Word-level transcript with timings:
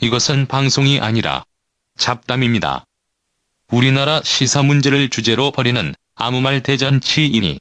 이것은 0.00 0.46
방송이 0.46 1.00
아니라 1.00 1.42
잡담입니다. 1.96 2.84
우리나라 3.72 4.20
시사 4.22 4.62
문제를 4.62 5.10
주제로 5.10 5.50
벌이는 5.50 5.92
아무 6.14 6.40
말 6.40 6.62
대잔치이니 6.62 7.58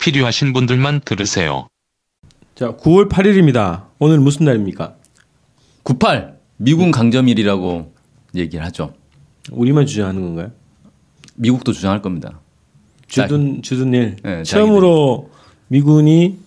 필요하신 0.00 0.52
분들만 0.52 1.00
들으세요. 1.04 1.66
자, 2.54 2.76
9월 2.76 3.10
8일입니다. 3.10 3.86
오늘 3.98 4.20
무슨 4.20 4.44
날입니까? 4.46 4.94
98 5.82 6.38
미군 6.58 6.92
강점일이라고 6.92 7.92
얘기를 8.36 8.64
하죠. 8.66 8.94
우리만 9.50 9.86
주장하는 9.86 10.22
건가요? 10.22 10.52
미국도 11.34 11.72
주장할 11.72 12.00
겁니다. 12.00 12.40
주둔 13.08 13.62
주둔일 13.62 14.16
네, 14.22 14.42
처음으로 14.44 15.30
미군이 15.68 16.38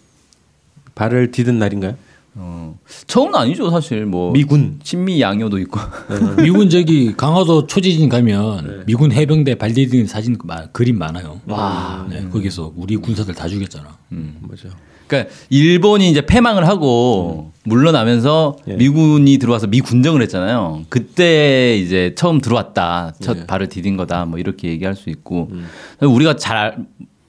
발을 0.95 1.31
디딘 1.31 1.59
날인가요? 1.59 1.97
어, 2.39 2.77
처음은 3.07 3.35
아니죠 3.35 3.69
사실 3.71 4.05
뭐 4.05 4.31
미군 4.31 4.79
친미 4.83 5.19
양요도 5.21 5.57
있고 5.59 5.79
미군 6.41 6.69
저기 6.69 7.13
강화도 7.17 7.65
초지진 7.67 8.09
가면 8.09 8.83
미군 8.85 9.11
해병대 9.11 9.55
발디딘 9.55 10.05
사진 10.07 10.37
마- 10.43 10.67
그림 10.67 10.97
많아요. 10.99 11.41
와. 11.47 12.05
네, 12.09 12.27
거기서 12.29 12.73
우리 12.75 12.95
군사들 12.97 13.33
다 13.33 13.47
죽였잖아. 13.47 13.97
뭐죠? 14.41 14.69
그러니까 15.07 15.33
일본이 15.49 16.09
이제 16.11 16.25
패망을 16.25 16.67
하고 16.67 17.51
물러나면서 17.63 18.57
예. 18.67 18.73
미군이 18.73 19.37
들어와서 19.37 19.67
미군정을 19.67 20.21
했잖아요. 20.23 20.83
그때 20.89 21.77
이제 21.77 22.13
처음 22.15 22.39
들어왔다. 22.41 23.13
첫 23.21 23.47
발을 23.47 23.67
디딘 23.69 23.95
거다. 23.97 24.25
뭐 24.25 24.37
이렇게 24.37 24.67
얘기할 24.69 24.95
수 24.95 25.09
있고. 25.09 25.49
우리가 26.01 26.35
잘 26.35 26.77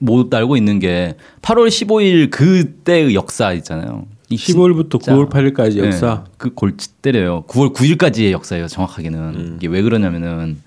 못 0.01 0.33
알고 0.33 0.55
있는 0.55 0.79
게 0.79 1.15
8월 1.41 1.67
15일 1.67 2.29
그때의 2.31 3.15
역사 3.15 3.51
있잖아요. 3.51 4.05
이 4.29 4.35
15일부터 4.35 4.91
진짜- 5.01 5.13
9월 5.15 5.29
8일까지 5.29 5.81
네, 5.81 5.87
역사. 5.87 6.23
그 6.37 6.53
골치 6.53 6.89
때려요. 7.01 7.43
9월 7.47 7.73
9일까지의 7.73 8.31
역사예요. 8.31 8.67
정확하게는. 8.67 9.55
이게 9.57 9.67
왜 9.67 9.81
그러냐면은 9.81 10.57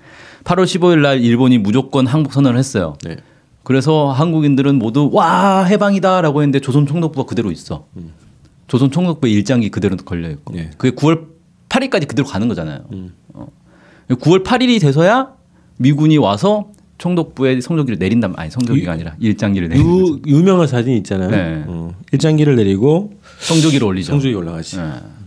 8월 0.45 0.65
15일 0.65 1.01
날 1.01 1.21
일본이 1.21 1.59
무조건 1.59 2.07
항복 2.07 2.33
선언을 2.33 2.59
했어요. 2.59 2.97
네. 3.05 3.17
그래서 3.63 4.11
한국인들은 4.11 4.77
모두 4.77 5.09
와 5.13 5.63
해방이다라고 5.65 6.43
했는데 6.43 6.59
조선 6.61 6.87
총독부가 6.87 7.27
그대로 7.29 7.53
있어. 7.53 7.87
조선 8.67 8.91
총독부 8.91 9.29
일장기 9.29 9.69
그대로 9.71 9.97
걸려 9.97 10.29
있고. 10.31 10.57
예. 10.57 10.71
그게 10.77 10.95
9월 10.97 11.27
8일까지 11.69 12.09
그대로 12.09 12.27
가는 12.27 12.49
거잖아요. 12.49 12.81
어. 13.35 13.47
9월 14.09 14.43
8일이 14.45 14.81
돼서야 14.81 15.35
미군이 15.77 16.19
와서 16.19 16.71
총독부에 16.99 17.61
성조기를 17.61 17.99
내린다면 17.99 18.37
아니 18.39 18.51
성조기가 18.51 18.93
아니라 18.93 19.15
일장기를 19.21 19.69
내리는 19.69 19.89
거죠. 19.91 20.19
유, 20.27 20.37
유명한 20.37 20.67
사진 20.67 20.95
있잖아요. 20.99 21.31
네. 21.31 21.65
어, 21.67 21.95
일장기를 22.13 22.57
내리고 22.57 23.13
성조기를 23.43 23.87
올리죠. 23.87 24.13
성주에 24.13 24.35
올라가지. 24.35 24.79
예. 24.79 24.83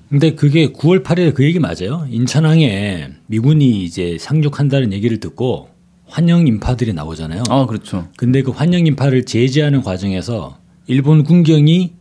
근데 0.10 0.36
그게 0.36 0.72
9월 0.72 1.04
8일에 1.04 1.34
그 1.34 1.44
얘기 1.44 1.60
맞아요. 1.60 2.06
인천항에 2.10 3.10
미군이 3.28 3.84
이제 3.84 4.18
상륙한다는 4.20 4.94
얘기를 4.94 5.20
듣고 5.20 5.70
환영 6.08 6.48
인파들이 6.48 6.94
나오잖아요. 6.94 7.44
아 7.50 7.66
그렇죠. 7.66 8.08
근데 8.16 8.42
그 8.42 8.52
환영 8.52 8.86
인파를 8.86 9.26
제지하는 9.26 9.82
과정에서 9.82 10.58
일본 10.88 11.24
군경이 11.24 11.94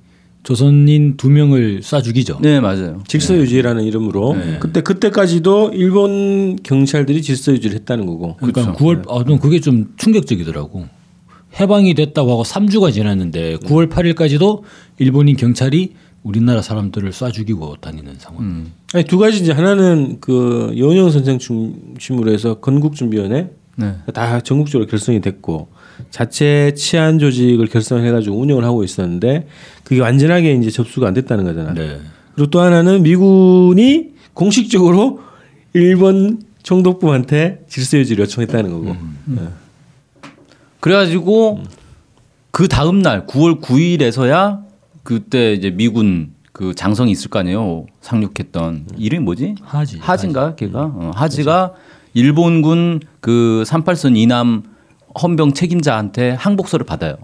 조선인 0.42 1.16
두 1.16 1.30
명을 1.30 1.80
쏴 1.80 2.04
죽이죠. 2.04 2.38
네 2.42 2.60
맞아요. 2.60 3.02
질서 3.08 3.34
유지라는 3.34 3.84
이름으로 3.84 4.36
그때 4.60 4.82
그때까지도 4.82 5.70
일본 5.72 6.56
경찰들이 6.62 7.22
질서 7.22 7.52
유지를 7.52 7.76
했다는 7.76 8.04
거고. 8.04 8.36
그러니까 8.36 8.74
그렇죠. 8.74 8.78
9월 8.78 9.10
아, 9.10 9.24
좀 9.24 9.38
그게 9.38 9.58
좀 9.60 9.94
충격적이더라고. 9.96 10.86
해방이 11.58 11.94
됐다고 11.94 12.32
하고 12.32 12.42
3주가 12.42 12.92
지났는데 12.92 13.56
9월 13.58 13.88
8일까지도 13.88 14.62
일본인 14.98 15.36
경찰이 15.36 15.94
우리나라 16.24 16.62
사람들을 16.62 17.10
쏴 17.10 17.32
죽이고 17.32 17.76
다니는 17.80 18.16
상황. 18.18 18.42
음. 18.42 18.72
아니 18.94 19.04
두 19.04 19.18
가지인지 19.18 19.52
하나는 19.52 20.18
그 20.20 20.74
연영 20.76 21.10
선생 21.10 21.38
중심으로 21.38 22.32
해서 22.32 22.54
건국준비위원회 22.60 23.50
네. 23.76 23.94
다 24.12 24.40
전국적으로 24.40 24.88
결성이 24.88 25.20
됐고 25.20 25.68
자체 26.10 26.72
치안 26.74 27.18
조직을 27.18 27.66
결성해가지고 27.66 28.36
운영을 28.36 28.64
하고 28.64 28.82
있었는데 28.82 29.46
그게 29.84 30.00
완전하게 30.00 30.54
이제 30.54 30.70
접수가 30.70 31.06
안 31.06 31.14
됐다는 31.14 31.44
거잖아. 31.44 31.74
네. 31.74 32.00
그리고 32.34 32.50
또 32.50 32.60
하나는 32.60 33.02
미군이 33.02 34.14
공식적으로 34.32 35.20
일본 35.74 36.40
총독부한테 36.62 37.66
질서 37.68 37.98
유지를 37.98 38.24
요청했다는 38.24 38.70
거고. 38.70 38.96
네. 39.26 39.42
그래가지고 40.80 41.62
그 42.50 42.68
다음 42.68 43.02
날 43.02 43.26
9월 43.26 43.60
9일에서야 43.60 44.64
그때 45.04 45.52
이제 45.52 45.70
미군 45.70 46.32
그 46.52 46.74
장성이 46.74 47.12
있을 47.12 47.30
거 47.30 47.38
아니에요. 47.38 47.86
상륙했던 48.00 48.86
이름이 48.96 49.24
뭐지? 49.24 49.56
하지. 49.62 49.98
하지인가 49.98 50.54
걔가 50.56 50.84
어, 50.94 51.10
하지가 51.14 51.74
일본군 52.14 53.00
그 53.20 53.62
38선 53.66 54.16
이남 54.16 54.62
헌병 55.20 55.52
책임자한테 55.52 56.30
항복서를 56.30 56.86
받아요. 56.86 57.16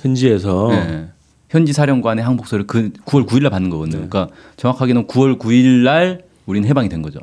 현지에서 0.00 0.68
네. 0.70 1.08
현지 1.48 1.72
사령관의 1.72 2.24
항복서를 2.24 2.66
그 2.66 2.90
9월 3.06 3.26
9일 3.26 3.42
날 3.42 3.50
받는 3.50 3.70
거거든요. 3.70 4.08
그러니까 4.08 4.28
정확하게는 4.56 5.06
9월 5.06 5.38
9일 5.38 5.82
날 5.82 6.22
우리는 6.46 6.68
해방이 6.68 6.88
된 6.88 7.02
거죠. 7.02 7.20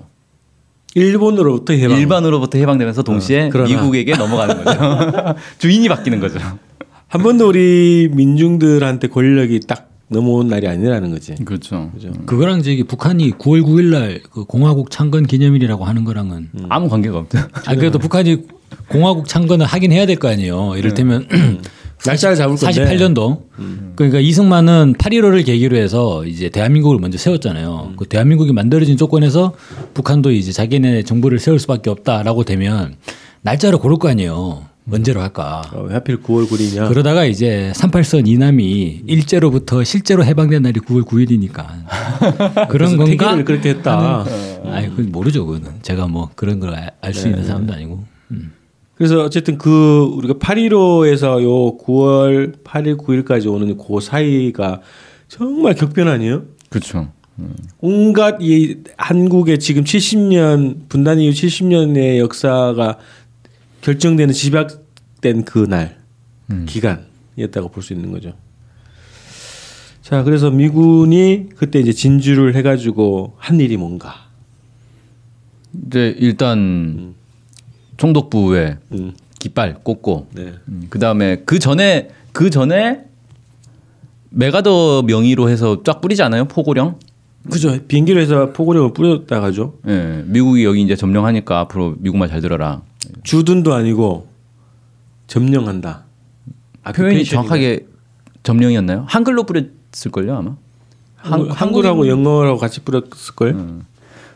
일본으로부터 0.95 1.73
해방. 1.73 1.97
일반으로부터 1.97 2.57
해방되면서 2.57 3.03
동시에 3.03 3.49
어. 3.53 3.63
미국에게 3.63 4.15
넘어가는 4.15 4.63
거죠. 4.63 4.79
주인이 5.59 5.87
바뀌는 5.87 6.19
거죠. 6.19 6.39
한 7.07 7.23
번도 7.23 7.47
우리 7.49 8.09
민중들한테 8.13 9.07
권력이 9.07 9.61
딱 9.67 9.89
넘어온 10.09 10.47
날이 10.47 10.67
아니라는 10.67 11.11
거지. 11.11 11.35
그렇죠. 11.43 11.91
그거랑 12.25 12.63
저기 12.63 12.83
북한이 12.83 13.31
9월 13.31 13.61
9일 13.63 13.85
날 13.91 14.21
그 14.31 14.45
공화국 14.45 14.89
창건 14.91 15.25
기념일이라고 15.27 15.83
하는 15.85 16.03
거랑은 16.05 16.49
아무 16.69 16.87
관계가 16.89 17.17
없죠. 17.19 17.39
아 17.65 17.75
그래도 17.75 17.99
북한이 17.99 18.43
공화국 18.89 19.27
창건을 19.27 19.65
하긴 19.65 19.91
해야 19.91 20.05
될 20.05 20.17
거 20.17 20.29
아니에요. 20.29 20.73
이를테면 20.77 21.27
날짜를 22.05 22.35
잡을 22.37 22.55
건데. 22.55 22.85
48년도. 22.85 23.41
그러니까 23.95 24.19
이승만은 24.19 24.93
8.15를 24.97 25.45
계기로 25.45 25.75
해서 25.77 26.25
이제 26.25 26.49
대한민국을 26.49 26.99
먼저 26.99 27.17
세웠잖아요. 27.17 27.93
그 27.97 28.05
대한민국이 28.05 28.53
만들어진 28.53 28.95
조건에서 28.97 29.53
북한도 29.93 30.31
이제 30.31 30.51
자기네 30.51 31.03
정부를 31.03 31.39
세울 31.39 31.59
수밖에 31.59 31.89
없다라고 31.89 32.43
되면 32.43 32.95
날짜를 33.41 33.79
고를 33.79 33.97
거 33.97 34.09
아니에요. 34.09 34.63
언제로 34.91 35.21
할까. 35.21 35.61
어, 35.73 35.83
왜 35.83 35.93
하필 35.93 36.21
9월 36.21 36.47
9일이냐. 36.47 36.87
그러다가 36.87 37.25
이제 37.25 37.71
38선 37.75 38.27
이남이 38.27 39.03
일제로부터 39.05 39.83
실제로 39.83 40.23
해방된 40.23 40.61
날이 40.61 40.79
9월 40.79 41.03
9일이니까 41.03 42.67
그런 42.69 42.97
건가? 42.97 43.05
태기를 43.05 43.45
그렇게 43.45 43.69
했다. 43.69 44.25
아니, 44.65 44.95
그 44.95 45.01
모르죠, 45.01 45.45
그거는. 45.45 45.81
제가 45.81 46.07
뭐 46.07 46.29
그런 46.35 46.59
걸 46.59 46.73
알수 47.01 47.27
있는 47.27 47.45
사람도 47.45 47.73
아니고. 47.73 48.03
음. 48.31 48.53
그래서 48.95 49.23
어쨌든 49.23 49.57
그 49.57 50.11
우리가 50.15 50.35
8.15에서 50.35 51.43
요 51.43 51.77
9월 51.77 52.63
8일 52.63 52.97
9일까지 52.97 53.51
오는 53.51 53.77
그 53.77 53.99
사이가 54.01 54.81
정말 55.27 55.75
격변 55.75 56.07
아니에요? 56.07 56.43
그렇죠. 56.69 57.09
온갖 57.79 58.37
이 58.41 58.77
한국의 58.97 59.59
지금 59.59 59.83
70년 59.83 60.89
분단 60.89 61.19
이후 61.19 61.31
70년의 61.31 62.17
역사가 62.17 62.97
결정되는 63.81 64.33
집약된 64.33 65.45
그날 65.45 65.97
기간이었다고 66.65 67.69
볼 67.69 67.83
수 67.83 67.93
있는 67.93 68.11
거죠. 68.11 68.33
자, 70.01 70.23
그래서 70.23 70.49
미군이 70.49 71.49
그때 71.57 71.79
이제 71.79 71.91
진주를 71.91 72.55
해가지고 72.55 73.33
한 73.37 73.59
일이 73.59 73.75
뭔가. 73.77 74.27
이제 75.87 76.15
일단 76.17 77.13
총독부에 77.97 78.77
음, 78.93 79.13
깃발 79.39 79.75
꽂고 79.83 80.27
네. 80.33 80.53
그 80.89 80.97
다음에 80.99 81.41
그 81.45 81.59
전에 81.59 82.09
그 82.31 82.49
전에 82.49 83.03
메가더 84.29 85.03
명의로 85.03 85.49
해서 85.49 85.83
쫙 85.83 85.99
뿌리지 85.99 86.23
않아요 86.23 86.45
포고령? 86.45 86.99
그죠. 87.49 87.77
비행기로 87.87 88.19
해서 88.21 88.51
포고령을 88.53 88.93
뿌렸다 88.93 89.39
가죠. 89.39 89.77
예, 89.87 90.23
미국이 90.25 90.63
여기 90.63 90.81
이제 90.81 90.95
점령하니까 90.95 91.59
앞으로 91.61 91.95
미국 91.99 92.17
말잘 92.17 92.41
들어라. 92.41 92.81
주둔도 93.23 93.73
아니고 93.73 94.27
점령한다. 95.27 96.03
아, 96.83 96.91
그 96.91 97.01
표현이 97.01 97.17
펜션인가? 97.17 97.47
정확하게 97.49 97.87
점령이었나요? 98.43 99.05
한글로 99.07 99.43
뿌렸을 99.45 100.11
걸요 100.11 100.37
아마. 100.37 100.55
한국, 101.15 101.61
한글하고 101.61 102.07
영어라고 102.07 102.57
같이 102.57 102.81
뿌렸을 102.81 103.35
걸. 103.35 103.53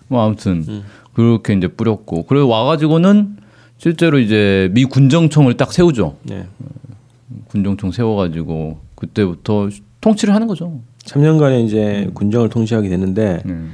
뭐 0.07 0.25
아무튼 0.25 0.83
그렇게 1.13 1.53
이제 1.53 1.67
뿌렸고 1.67 2.25
그리고 2.25 2.47
와가지고는 2.47 3.37
실제로 3.77 4.19
이제 4.19 4.69
미 4.73 4.85
군정청을 4.85 5.57
딱 5.57 5.71
세우죠. 5.71 6.17
네. 6.23 6.47
군정청 7.47 7.91
세워가지고 7.91 8.79
그때부터 8.95 9.69
통치를 10.01 10.35
하는 10.35 10.47
거죠. 10.47 10.81
3년간에 11.05 11.65
이제 11.65 12.09
군정을 12.13 12.49
통치하게 12.49 12.89
됐는데 12.89 13.43
음. 13.45 13.73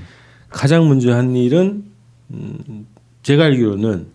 가장 0.50 0.88
먼저 0.88 1.14
한 1.14 1.36
일은 1.36 1.84
음, 2.32 2.88
제가 3.24 3.46
알기로는 3.46 4.08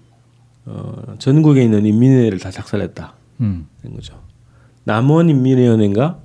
어, 0.66 1.14
전국에 1.18 1.62
있는 1.62 1.86
인민회를 1.86 2.38
다 2.38 2.50
작살냈다. 2.50 3.14
음. 3.40 3.66
된 3.82 3.94
거죠. 3.94 4.14
남원 4.84 5.28
인민위원회인가 5.28 6.18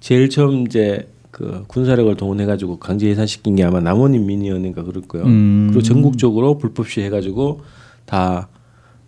제일 0.00 0.30
처음 0.30 0.66
이제 0.66 1.08
그 1.30 1.64
군사력을 1.68 2.14
동원해가지고 2.16 2.78
강제 2.78 3.08
해산시킨 3.10 3.56
게 3.56 3.64
아마 3.64 3.80
남원 3.80 4.14
인민위원회인가 4.14 4.82
그럴 4.82 5.02
거예요. 5.02 5.26
음. 5.26 5.68
그리고 5.68 5.82
전국적으로 5.82 6.58
불법 6.58 6.88
시해가지고 6.88 7.62
다 8.06 8.48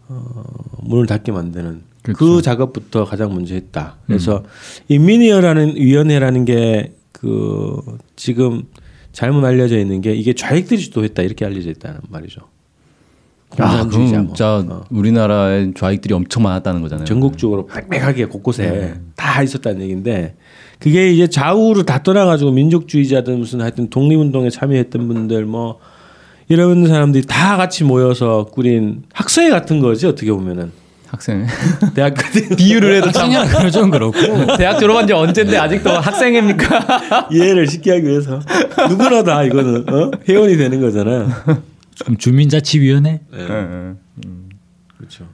어, 0.09 0.45
문을 0.83 1.07
닫게 1.07 1.33
만드는 1.33 1.83
그 2.03 2.13
그렇죠. 2.13 2.41
작업부터 2.43 3.05
가장 3.05 3.35
먼저 3.35 3.55
했다. 3.55 3.97
음. 4.03 4.05
그래서 4.07 4.45
인민위원회라는 4.89 5.77
위원회라는 5.77 6.45
게 6.45 6.95
그 7.21 7.99
지금 8.17 8.63
잘못 9.13 9.45
알려져 9.45 9.79
있는 9.79 10.01
게 10.01 10.15
이게 10.15 10.33
좌익들이 10.33 10.81
주도했다 10.81 11.23
이렇게 11.23 11.45
알려져 11.45 11.71
있다는 11.71 12.01
말이죠. 12.09 12.41
아, 13.59 13.69
공산주의자 13.83 14.19
뭐. 14.19 14.27
진짜 14.29 14.65
어. 14.69 14.85
우리나라에 14.91 15.73
좌익들이 15.75 16.15
엄청 16.15 16.43
많았다는 16.45 16.83
거잖아요. 16.83 17.05
전국적으로 17.05 17.67
빽빽하게 17.67 18.27
곳곳에 18.27 18.71
네. 18.71 18.95
다 19.17 19.43
있었다는 19.43 19.83
얘기인데 19.83 20.37
그게 20.79 21.11
이제 21.11 21.27
좌우로 21.27 21.83
다 21.83 22.03
떠나가지고 22.03 22.53
민족주의자든 22.53 23.39
무슨 23.39 23.61
하여튼 23.61 23.91
독립운동에 23.91 24.51
참여했던 24.51 25.09
분들 25.09 25.45
뭐 25.45 25.79
이런 26.49 26.87
사람들이 26.87 27.27
다 27.27 27.57
같이 27.57 27.85
모여서 27.85 28.47
꾸린 28.47 29.03
학생회 29.13 29.51
같은 29.51 29.81
거지 29.81 30.07
어떻게 30.07 30.33
보면은 30.33 30.73
학생 31.07 31.45
대학교 31.95 32.23
때 32.33 32.55
비유를 32.55 32.97
해도 32.97 33.11
참 33.11 33.29
그냥 33.29 33.49
그런 33.49 33.71
좀 33.71 33.91
그렇고 33.91 34.57
대학 34.57 34.79
졸업한 34.79 35.07
지 35.09 35.13
언젠데 35.13 35.57
아직도 35.57 35.91
학생입니까? 35.91 37.29
이해를 37.33 37.67
쉽게 37.67 37.91
하기 37.93 38.07
위해서 38.07 38.41
누구나 38.89 39.23
다 39.25 39.43
이거는 39.43 39.89
어? 39.89 40.11
회원이 40.29 40.57
되는 40.57 40.81
거잖아요. 40.81 41.29
좀 41.47 41.63
주민자치위원회. 42.19 43.21
그렇죠. 44.97 45.29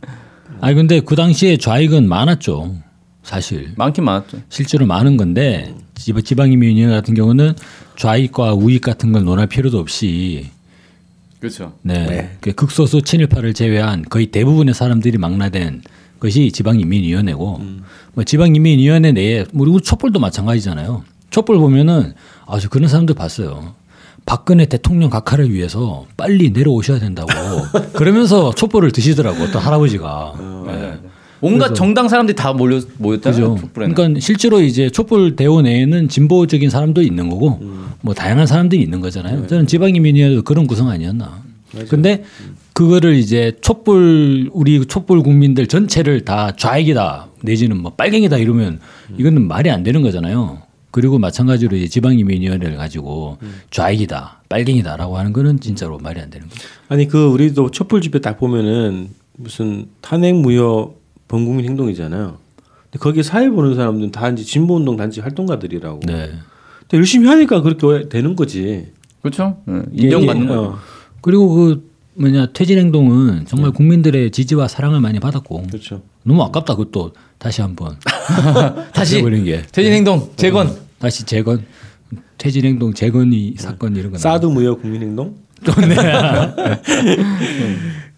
아니 0.60 0.74
근데 0.74 1.00
그 1.00 1.16
당시에 1.16 1.56
좌익은 1.56 2.08
많았죠. 2.08 2.76
사실 3.22 3.72
많긴 3.76 4.04
많았죠. 4.04 4.42
실제로 4.48 4.86
많은 4.86 5.16
건데 5.16 5.74
지방 5.94 6.22
지방인민위원회 6.22 6.94
같은 6.94 7.14
경우는 7.14 7.54
좌익과 7.96 8.54
우익 8.54 8.82
같은 8.82 9.10
걸 9.12 9.24
논할 9.24 9.48
필요도 9.48 9.78
없이 9.78 10.50
그렇죠. 11.40 11.72
네, 11.82 12.36
그 12.40 12.52
극소수 12.52 13.02
친일파를 13.02 13.52
제외한 13.52 14.02
거의 14.02 14.26
대부분의 14.26 14.74
사람들이 14.74 15.18
망라된 15.18 15.82
것이 16.20 16.52
지방인민위원회고 16.52 17.60
뭐 18.14 18.24
지방인민위원회 18.24 19.12
내에 19.12 19.44
뭐 19.52 19.68
우리 19.68 19.82
촛불도 19.82 20.20
마찬가지잖아요. 20.20 21.04
촛불 21.30 21.58
보면은 21.58 22.14
아주 22.46 22.70
그런 22.70 22.88
사람들 22.88 23.14
봤어요. 23.16 23.74
박근혜 24.26 24.66
대통령 24.66 25.08
각하를 25.08 25.52
위해서 25.52 26.04
빨리 26.16 26.50
내려오셔야 26.50 26.98
된다고 26.98 27.28
그러면서 27.94 28.52
촛불을 28.54 28.90
드시더라고 28.90 29.44
어떤 29.44 29.62
할아버지가. 29.62 30.34
네. 30.66 30.98
온갖 31.40 31.74
정당 31.74 32.08
사람들이 32.08 32.34
다 32.34 32.52
몰려. 32.52 32.80
그죠. 32.98 33.56
촛불에는. 33.60 33.94
그러니까 33.94 34.20
실제로 34.20 34.60
이제 34.60 34.90
촛불 34.90 35.36
대우 35.36 35.62
내에는 35.62 36.08
진보적인 36.08 36.70
사람도 36.70 37.02
있는 37.02 37.28
거고 37.30 37.60
뭐 38.00 38.14
다양한 38.14 38.46
사람들이 38.46 38.82
있는 38.82 39.00
거잖아요. 39.00 39.46
저는 39.46 39.66
지방인민위원회도 39.66 40.42
그런 40.42 40.66
구성 40.66 40.88
아니었나. 40.88 41.42
근데 41.88 42.24
그거를 42.72 43.14
이제 43.14 43.52
촛불 43.60 44.50
우리 44.52 44.84
촛불 44.86 45.22
국민들 45.22 45.66
전체를 45.66 46.24
다 46.24 46.52
좌익이다 46.56 47.28
내지는 47.42 47.76
뭐 47.80 47.92
빨갱이다 47.92 48.38
이러면 48.38 48.80
이거는 49.18 49.46
말이 49.46 49.70
안 49.70 49.82
되는 49.82 50.02
거잖아요. 50.02 50.58
그리고 50.96 51.18
마찬가지로 51.18 51.76
이제 51.76 51.88
지방인민위원회를 51.88 52.78
가지고 52.78 53.36
좌익이다 53.70 54.44
빨갱이다라고 54.48 55.18
하는 55.18 55.34
거는 55.34 55.60
진짜로 55.60 55.98
말이 55.98 56.18
안 56.22 56.30
되는 56.30 56.48
거죠. 56.48 56.62
아니 56.88 57.06
그 57.06 57.26
우리도 57.26 57.70
촛불 57.70 58.00
집회 58.00 58.18
딱 58.18 58.38
보면은 58.38 59.10
무슨 59.36 59.88
탄핵 60.00 60.34
무효 60.36 60.96
범국민 61.28 61.66
행동이잖아요. 61.66 62.38
근데 62.84 62.98
거기에 62.98 63.22
사회 63.22 63.50
보는 63.50 63.74
사람들은 63.74 64.10
다 64.10 64.30
이제 64.30 64.42
진보운동 64.42 64.96
단체 64.96 65.20
활동가들이라고. 65.20 66.00
네. 66.06 66.30
근데 66.80 66.96
열심히 66.96 67.28
하니까 67.28 67.60
그렇게 67.60 68.08
되는 68.08 68.34
거지. 68.34 68.86
그렇죠. 69.20 69.58
네. 69.66 69.82
인정받는 69.92 70.46
거예요. 70.46 70.62
어, 70.62 70.78
그리고 71.20 71.48
그 71.50 71.90
뭐냐 72.14 72.52
퇴진 72.54 72.78
행동은 72.78 73.44
정말 73.44 73.70
국민들의 73.72 74.30
지지와 74.30 74.66
사랑을 74.66 75.00
많이 75.00 75.20
받았고 75.20 75.64
그렇죠. 75.64 76.00
너무 76.22 76.42
아깝다 76.44 76.74
그것도 76.74 77.12
다시 77.36 77.60
한번 77.60 77.98
다시 78.94 79.20
버리는 79.20 79.44
게 79.44 79.60
퇴진 79.70 79.92
행동 79.92 80.30
재건. 80.36 80.85
다시 80.98 81.24
재건 81.24 81.64
퇴진 82.38 82.64
행동 82.64 82.92
재건이 82.94 83.54
사건 83.58 83.96
이런 83.96 84.12
거 84.12 84.18
사드 84.18 84.46
무효 84.46 84.76
국민행동. 84.76 85.34
또 85.64 85.72
네. 85.80 85.96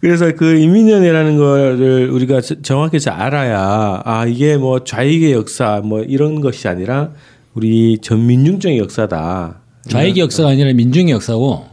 그래서 0.01 0.31
그 0.35 0.57
인민위원회라는 0.59 1.37
거를 1.37 2.09
우리가 2.11 2.41
저- 2.41 2.61
정확히 2.61 2.99
잘 2.99 3.13
알아야 3.19 4.01
아 4.05 4.25
이게 4.25 4.57
뭐 4.57 4.83
좌익의 4.83 5.31
역사 5.33 5.81
뭐 5.83 6.01
이런 6.01 6.41
것이 6.41 6.67
아니라 6.67 7.11
우리 7.53 7.97
전 8.01 8.25
민중적인 8.25 8.77
역사다. 8.77 9.61
좌익의 9.87 10.23
역사가 10.23 10.49
아니라 10.49 10.71
민중의 10.73 11.13
역사고 11.13 11.65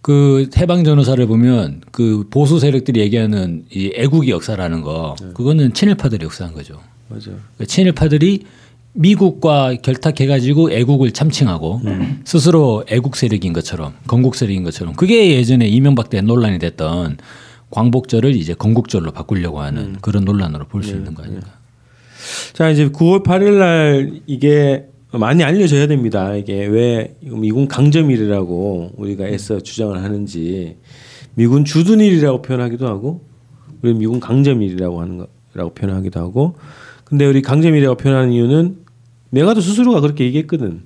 그 0.00 0.48
해방 0.56 0.84
전후사를 0.84 1.24
보면 1.26 1.82
그 1.92 2.26
보수 2.30 2.58
세력들이 2.58 3.00
얘기하는 3.00 3.64
이 3.70 3.92
애국의 3.94 4.30
역사라는 4.30 4.82
거 4.82 5.14
그거는 5.34 5.74
친일파들의 5.74 6.24
역사인 6.24 6.54
거죠. 6.54 6.80
맞아. 7.08 7.30
그 7.58 7.66
친일파들이 7.66 8.44
미국과 9.00 9.76
결탁해가지고 9.80 10.72
애국을 10.72 11.12
참칭하고 11.12 11.80
스스로 12.24 12.84
애국 12.88 13.14
세력인 13.14 13.52
것처럼 13.52 13.94
건국 14.08 14.34
세력인 14.34 14.64
것처럼 14.64 14.94
그게 14.94 15.36
예전에 15.36 15.68
이명박 15.68 16.10
때 16.10 16.20
논란이 16.20 16.58
됐던 16.58 17.18
광복절을 17.70 18.34
이제 18.34 18.54
건국절로 18.54 19.12
바꾸려고 19.12 19.60
하는 19.60 19.96
그런 20.00 20.24
논란으로 20.24 20.66
볼수 20.66 20.90
있는 20.96 21.14
거 21.14 21.22
아닌가. 21.22 21.46
자 22.54 22.70
이제 22.70 22.88
9월 22.88 23.22
8일 23.22 23.58
날 23.58 24.20
이게 24.26 24.86
많이 25.12 25.44
알려져야 25.44 25.86
됩니다. 25.86 26.34
이게 26.34 26.66
왜 26.66 27.14
미군 27.20 27.68
강점일이라고 27.68 28.94
우리가 28.96 29.28
애써 29.28 29.60
주장을 29.60 29.96
하는지. 30.02 30.76
미군 31.34 31.64
주둔일이라고 31.64 32.42
표현하기도 32.42 32.88
하고 32.88 33.24
우리 33.82 33.94
미군 33.94 34.18
강점일이라고 34.18 35.00
하는 35.00 35.24
거라고 35.52 35.72
표현하기도 35.74 36.18
하고. 36.18 36.56
근데 37.04 37.24
우리 37.26 37.42
강점일이라고 37.42 37.96
표현하는 37.96 38.32
이유는 38.32 38.87
메가도 39.30 39.60
스스로가 39.60 40.00
그렇게 40.00 40.24
얘기했거든. 40.24 40.82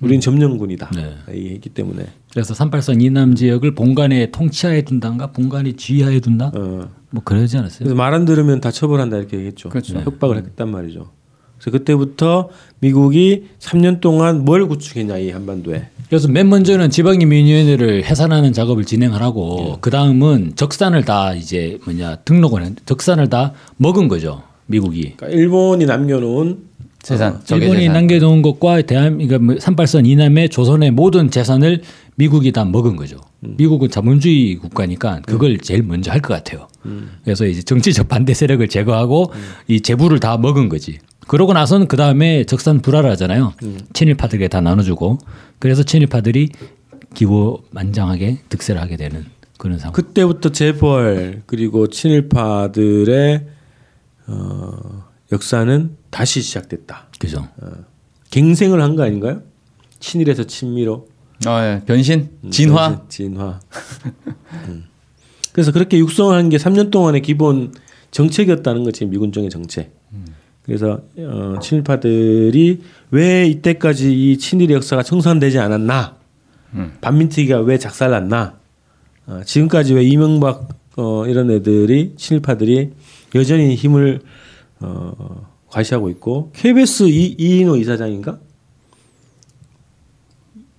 우리는 0.00 0.20
점령군이다. 0.20 0.90
네. 0.96 1.14
얘기했기 1.34 1.70
때문에. 1.70 2.04
그래서 2.32 2.52
383 2.52 3.00
이남 3.00 3.34
지역을 3.34 3.74
본관의 3.74 4.32
통치하에 4.32 4.82
둔다인가 4.82 5.28
본관의 5.28 5.74
지휘하에 5.74 6.20
둔다 6.20 6.50
어. 6.54 6.88
뭐 7.10 7.22
그러지 7.24 7.56
않았어요? 7.56 7.78
그래서 7.78 7.94
말 7.94 8.12
안 8.12 8.24
들으면 8.24 8.60
다 8.60 8.70
처벌한다 8.70 9.16
이렇게 9.18 9.36
얘기했죠. 9.36 9.68
그렇죠. 9.68 9.98
협박을 10.00 10.36
했단 10.38 10.68
말이죠. 10.70 11.10
그래서 11.58 11.70
그때부터 11.78 12.50
미국이 12.80 13.44
3년 13.60 14.00
동안 14.00 14.44
뭘 14.44 14.66
구축했냐 14.66 15.16
이 15.18 15.30
한반도에. 15.30 15.88
그래서 16.08 16.28
맨 16.28 16.48
먼저는 16.50 16.90
지방인민위원회를 16.90 18.04
해산하는 18.04 18.52
작업을 18.52 18.84
진행하라고 18.84 19.78
그 19.80 19.90
다음은 19.90 20.52
적산을 20.56 21.04
다 21.04 21.32
이제 21.34 21.78
뭐냐 21.84 22.16
등록을 22.16 22.62
했, 22.64 22.72
적산을 22.84 23.30
다 23.30 23.52
먹은 23.76 24.08
거죠 24.08 24.42
미국이. 24.66 25.14
그러니까 25.16 25.28
일본이 25.28 25.86
남겨놓은 25.86 26.58
재산. 27.04 27.40
적의 27.44 27.68
일본이 27.68 27.80
재산. 27.82 27.94
남겨놓은 27.94 28.42
것과 28.42 28.82
대한 28.82 29.18
그러니까 29.18 29.38
뭐 29.38 29.54
38선 29.56 30.06
이남의 30.06 30.48
조선의 30.48 30.90
모든 30.90 31.30
재산을 31.30 31.82
미국이 32.16 32.50
다 32.52 32.64
먹은 32.64 32.96
거죠. 32.96 33.18
미국은 33.40 33.90
자본주의 33.90 34.56
국가니까 34.56 35.20
그걸 35.26 35.58
제일 35.58 35.82
먼저 35.82 36.10
할 36.10 36.20
것 36.20 36.34
같아요. 36.34 36.66
그래서 37.24 37.44
이제 37.46 37.62
정치적 37.62 38.08
반대 38.08 38.32
세력을 38.34 38.66
제거하고 38.68 39.32
이 39.68 39.80
재부를 39.80 40.18
다 40.18 40.38
먹은 40.38 40.68
거지. 40.68 40.98
그러고 41.26 41.52
나서는 41.52 41.86
그 41.88 41.96
다음에 41.96 42.44
적산 42.44 42.80
불화하잖아요. 42.80 43.52
친일파들에게 43.92 44.48
다 44.48 44.60
나눠주고 44.60 45.18
그래서 45.58 45.82
친일파들이 45.82 46.50
기고만장하게 47.14 48.38
득세를 48.48 48.80
하게 48.80 48.96
되는 48.96 49.24
그런 49.58 49.78
상황. 49.78 49.92
그때부터 49.92 50.50
재벌 50.50 51.42
그리고 51.46 51.86
친일파들의 51.88 53.46
어, 54.26 55.03
역사는 55.34 55.96
다시 56.10 56.40
시작됐다. 56.40 57.08
그죠. 57.18 57.48
갱생을 58.30 58.80
한 58.82 58.96
거 58.96 59.02
아닌가요? 59.02 59.42
친일에서 60.00 60.44
친미로 60.44 61.08
아, 61.46 61.64
예. 61.66 61.82
변신, 61.84 62.30
진화. 62.50 63.02
진화. 63.08 63.60
음. 64.68 64.84
그래서 65.52 65.72
그렇게 65.72 65.98
육성을 65.98 66.34
한게 66.36 66.56
3년 66.56 66.90
동안의 66.90 67.22
기본 67.22 67.72
정책이었다는 68.10 68.84
거지 68.84 69.04
미군 69.06 69.32
정의 69.32 69.50
정책. 69.50 69.92
그래서 70.62 71.00
어, 71.18 71.58
친일파들이 71.60 72.80
왜 73.10 73.46
이때까지 73.46 74.12
이 74.32 74.38
친일의 74.38 74.74
역사가 74.76 75.02
청산되지 75.02 75.58
않았나? 75.58 76.16
반민특위가 77.02 77.60
왜 77.60 77.78
작살났나? 77.78 78.58
어, 79.26 79.40
지금까지 79.44 79.94
왜 79.94 80.04
이명박 80.04 80.68
어, 80.96 81.26
이런 81.26 81.50
애들이 81.50 82.14
친일파들이 82.16 82.92
여전히 83.34 83.74
힘을 83.74 84.20
어, 84.84 85.46
과시하고 85.68 86.10
있고 86.10 86.50
KBS 86.52 87.04
이, 87.04 87.34
이인호 87.38 87.76
이사장인가? 87.76 88.38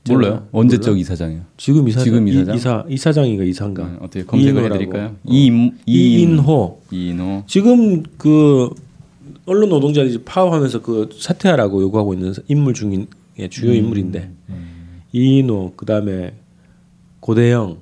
몰라요. 0.07 0.47
언제적 0.51 0.99
이사장이요? 0.99 1.41
지금 1.57 1.87
이사장 1.87 2.03
지금 2.03 2.27
이사장? 2.27 2.53
이, 2.55 2.57
이사 2.57 2.85
이사장인가 2.87 3.43
이사인가? 3.43 3.87
네, 3.89 3.97
어떻게 4.01 4.23
검색을. 4.23 4.65
해드릴까요? 4.65 5.15
이인 5.25 5.77
이인호 5.87 6.81
이인호. 6.91 7.43
지금 7.47 8.03
그 8.17 8.69
언론 9.47 9.69
노동자들이 9.69 10.21
파업하면서 10.23 10.81
그 10.83 11.09
사퇴하라고 11.17 11.81
요구하고 11.81 12.13
있는 12.13 12.33
인물 12.47 12.73
중인 12.75 13.07
주요 13.49 13.73
인물인데 13.73 14.31
이인호 15.11 15.73
그다음에 15.75 16.35
고대영 17.19 17.77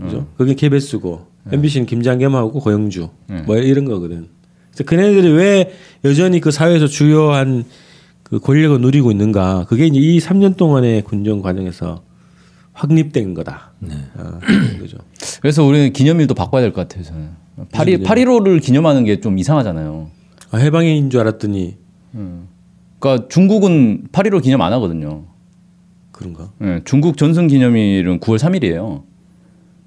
그죠? 0.00 0.26
그게 0.36 0.54
KBS고 0.54 1.26
MBC는 1.52 1.86
김장겸하고 1.86 2.60
고영주 2.60 3.08
뭐 3.46 3.56
이런 3.56 3.84
거거든. 3.86 4.28
그래서 4.72 4.84
그네들이 4.84 5.32
왜 5.32 5.72
여전히 6.04 6.40
그 6.40 6.50
사회에서 6.50 6.86
주요한 6.86 7.64
그 8.22 8.38
권력을 8.38 8.80
누리고 8.80 9.10
있는가? 9.10 9.66
그게 9.68 9.86
이제 9.86 9.98
이 9.98 10.18
3년 10.18 10.56
동안의 10.56 11.02
군정 11.02 11.42
과정에서 11.42 12.02
확립된 12.72 13.34
거다. 13.34 13.72
어, 14.16 14.38
그죠? 14.78 14.96
그래서 15.42 15.64
우리는 15.64 15.92
기념일도 15.92 16.34
바꿔야 16.34 16.62
될 16.62 16.72
것 16.72 16.86
같아요. 16.88 17.04
저는 17.04 17.28
8일 17.72 18.04
8.15를 18.04 18.62
기념하는 18.62 19.04
게 19.04 19.20
좀 19.20 19.38
이상하잖아요. 19.38 20.08
아, 20.52 20.56
해방인 20.58 21.10
줄 21.10 21.20
알았더니 21.20 21.76
그러니까 22.98 23.28
중국은 23.28 24.04
8.15 24.12 24.42
기념 24.42 24.62
안 24.62 24.72
하거든요. 24.74 25.24
그런가? 26.12 26.50
예, 26.62 26.80
중국 26.84 27.16
전승 27.16 27.46
기념일은 27.48 28.20
9월 28.20 28.38
3일이에요. 28.38 29.02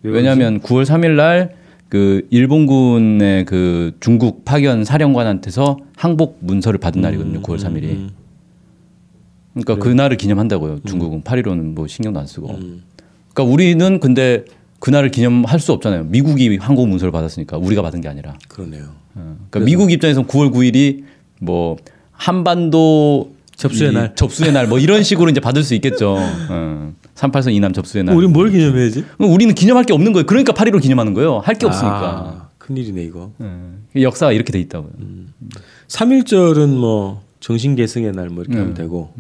왜냐하면 0.04 0.60
9월 0.60 0.84
3일 0.86 1.12
날 1.16 1.56
그 1.94 2.26
일본군의 2.32 3.46
그 3.46 3.96
중국 4.00 4.44
파견 4.46 4.84
사령관한테서 4.84 5.78
항복 5.96 6.40
문서를 6.40 6.80
받은 6.80 7.00
날이거든요. 7.04 7.44
9월 7.44 7.60
3일이. 7.60 7.84
음. 7.84 8.10
그러니까 9.54 9.76
그 9.76 9.90
날을 9.90 10.18
기념한다고요. 10.18 10.80
중국은 10.88 11.22
8.15는 11.22 11.76
뭐 11.76 11.86
신경도 11.86 12.20
안 12.20 12.26
쓰고. 12.26 12.50
음. 12.50 12.82
그러니까 13.32 13.54
우리는 13.54 14.00
근데 14.00 14.44
그날을 14.80 15.12
기념할 15.12 15.60
수 15.60 15.72
없잖아요. 15.72 16.06
미국이 16.06 16.58
항복 16.58 16.90
문서를 16.90 17.12
받았으니까 17.12 17.58
우리가 17.60 17.84
받은 17.84 18.02
게 18.02 18.08
아니라. 18.08 18.40
그러네요. 18.48 18.86
어, 19.14 19.38
그러니까 19.52 19.60
미국 19.60 19.92
입장에서는 19.92 20.28
9월 20.28 20.52
9일이 20.52 21.04
뭐 21.42 21.78
한반도 22.12 23.34
접수의 23.56 23.92
이 23.92 23.94
날. 23.94 24.16
접수의 24.16 24.52
날 24.52 24.66
뭐 24.68 24.80
이런 24.80 25.04
식으로 25.04 25.30
이제 25.30 25.40
받을 25.40 25.62
수 25.62 25.76
있겠죠. 25.76 26.18
어. 26.50 26.92
38선 27.16 27.54
이남 27.54 27.74
접수의 27.74 28.04
날. 28.04 28.16
우리 28.16 28.28
뭘 28.28 28.50
기념해야지? 28.50 29.04
우리는 29.20 29.54
기념할 29.54 29.84
게 29.84 29.94
없는 29.94 30.14
거예요. 30.14 30.26
그러니까 30.26 30.54
8.15를 30.54 30.82
기념하는 30.82 31.14
거예요. 31.14 31.40
할 31.40 31.56
게 31.58 31.66
없으니까. 31.66 32.00
아, 32.00 32.50
큰일이네 32.58 33.04
이거. 33.04 33.32
예. 33.96 34.02
역사가 34.02 34.32
이렇게 34.32 34.52
돼 34.52 34.60
있다고요. 34.60 34.92
3일절은 35.88 36.70
뭐 36.78 37.22
정신계승의 37.40 38.14
날 38.14 38.30
뭐 38.30 38.44
이렇게 38.44 38.58
하면 38.58 38.74
되고 38.74 39.14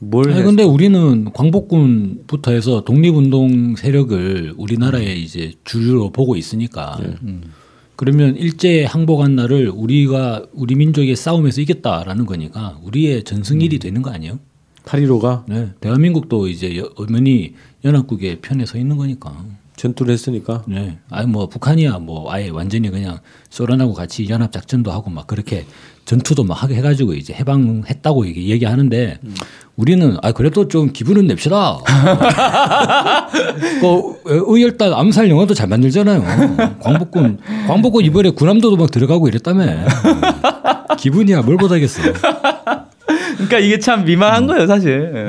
뭘 0.00 0.28
아니 0.30 0.38
했- 0.40 0.44
근데 0.44 0.62
우리는 0.62 1.30
광복군부터 1.32 2.52
해서 2.52 2.84
독립운동 2.84 3.74
세력을 3.76 4.54
우리나라에 4.56 5.14
이제 5.14 5.52
주류로 5.64 6.10
보고 6.12 6.36
있으니까 6.36 6.98
그러면 7.96 8.36
일제 8.36 8.84
항복한 8.84 9.34
날을 9.34 9.70
우리가 9.74 10.46
우리 10.52 10.74
민족의 10.76 11.16
싸움에서 11.16 11.60
이겼다라는 11.60 12.26
거니까 12.26 12.78
우리의 12.84 13.24
전승일이 13.24 13.78
되는 13.80 14.02
거 14.02 14.10
아니에요? 14.10 14.38
8.15가 14.88 15.42
네, 15.46 15.68
대한민국도 15.80 16.48
이제 16.48 16.76
여- 16.78 16.88
어머니 16.96 17.54
연합국의 17.84 18.40
편에 18.40 18.64
서 18.66 18.78
있는 18.78 18.96
거니까. 18.96 19.32
전투를 19.76 20.12
했으니까 20.12 20.64
네, 20.66 20.98
아니 21.08 21.28
뭐 21.28 21.48
북한이야 21.48 21.98
뭐 22.00 22.32
아예 22.32 22.48
완전히 22.48 22.90
그냥 22.90 23.20
소련하고 23.48 23.94
같이 23.94 24.28
연합 24.28 24.50
작전도 24.50 24.90
하고 24.90 25.08
막 25.08 25.28
그렇게 25.28 25.66
전투도 26.04 26.42
막 26.42 26.60
하게 26.60 26.74
해가지고 26.74 27.14
이제 27.14 27.32
해방했다고 27.34 28.26
얘기- 28.26 28.50
얘기하는데 28.50 29.20
우리는 29.76 30.16
아 30.22 30.32
그래도 30.32 30.66
좀 30.66 30.92
기분은 30.92 31.28
냅시다. 31.28 31.78
그 33.80 34.20
의열단 34.24 34.92
암살 34.94 35.30
영화도 35.30 35.54
잘 35.54 35.68
만들잖아요. 35.68 36.24
광복군 36.80 37.38
광복군 37.68 38.04
이번에 38.04 38.30
군함도도 38.30 38.76
막 38.78 38.90
들어가고 38.90 39.28
이랬다며. 39.28 39.64
기분이야 40.98 41.42
뭘 41.42 41.54
못하겠어. 41.56 42.02
그러니까 43.38 43.58
이게 43.58 43.78
참 43.78 44.04
미망한 44.04 44.46
거예요, 44.46 44.66
사실. 44.66 45.10
예. 45.14 45.20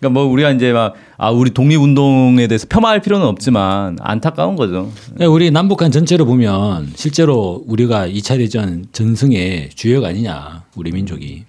그러니까 0.00 0.20
뭐 0.20 0.24
우리가 0.24 0.50
이제 0.50 0.72
막 0.72 0.94
아 1.16 1.30
우리 1.30 1.50
독립 1.50 1.80
운동에 1.80 2.46
대해서 2.46 2.66
폄하할 2.66 3.00
필요는 3.00 3.26
없지만 3.26 3.96
안타까운 4.00 4.56
거죠. 4.56 4.90
그러니까 5.14 5.28
우리 5.32 5.50
남북한 5.50 5.90
전체로 5.90 6.26
보면 6.26 6.90
실제로 6.96 7.64
우리가 7.66 8.08
2차 8.08 8.36
대전 8.38 8.84
전승의 8.92 9.70
주역 9.74 10.04
아니냐 10.04 10.64
우리 10.76 10.90
민족이 10.90 11.44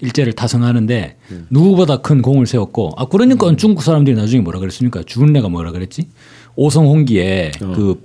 일제를 0.00 0.34
타성하는데 0.34 1.16
누구보다 1.50 1.98
큰 1.98 2.20
공을 2.22 2.46
세웠고 2.46 2.92
아 2.96 3.06
그러니까 3.06 3.54
중국 3.56 3.82
사람들이 3.82 4.16
나중에 4.16 4.42
뭐라 4.42 4.60
그랬습니까 4.60 5.02
주은래가 5.04 5.48
뭐라 5.48 5.72
그랬지 5.72 6.08
오성홍기에 6.56 7.52
그 7.58 8.04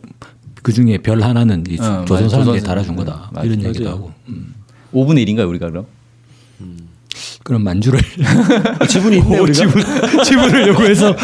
그중에 0.63 0.99
별 0.99 1.21
하나는 1.21 1.63
이 1.69 1.77
어, 1.79 2.05
조선. 2.07 2.29
사람들이 2.29 2.61
달아준. 2.61 2.95
거다 2.95 3.29
맞아요. 3.33 3.45
이런 3.47 3.63
얘기도. 3.63 3.89
하고 3.89 4.11
음. 4.29 4.55
5분의 4.93 5.27
1인가요, 5.27 5.47
우리가 5.47 5.69
그럼? 5.69 5.85
그런 7.45 7.63
만주를 7.63 7.99
지분이 8.89 9.17
있네 9.17 9.37
우리가 9.37 9.53
지분, 9.53 9.83
지분을 10.23 10.67
요구해서 10.69 11.15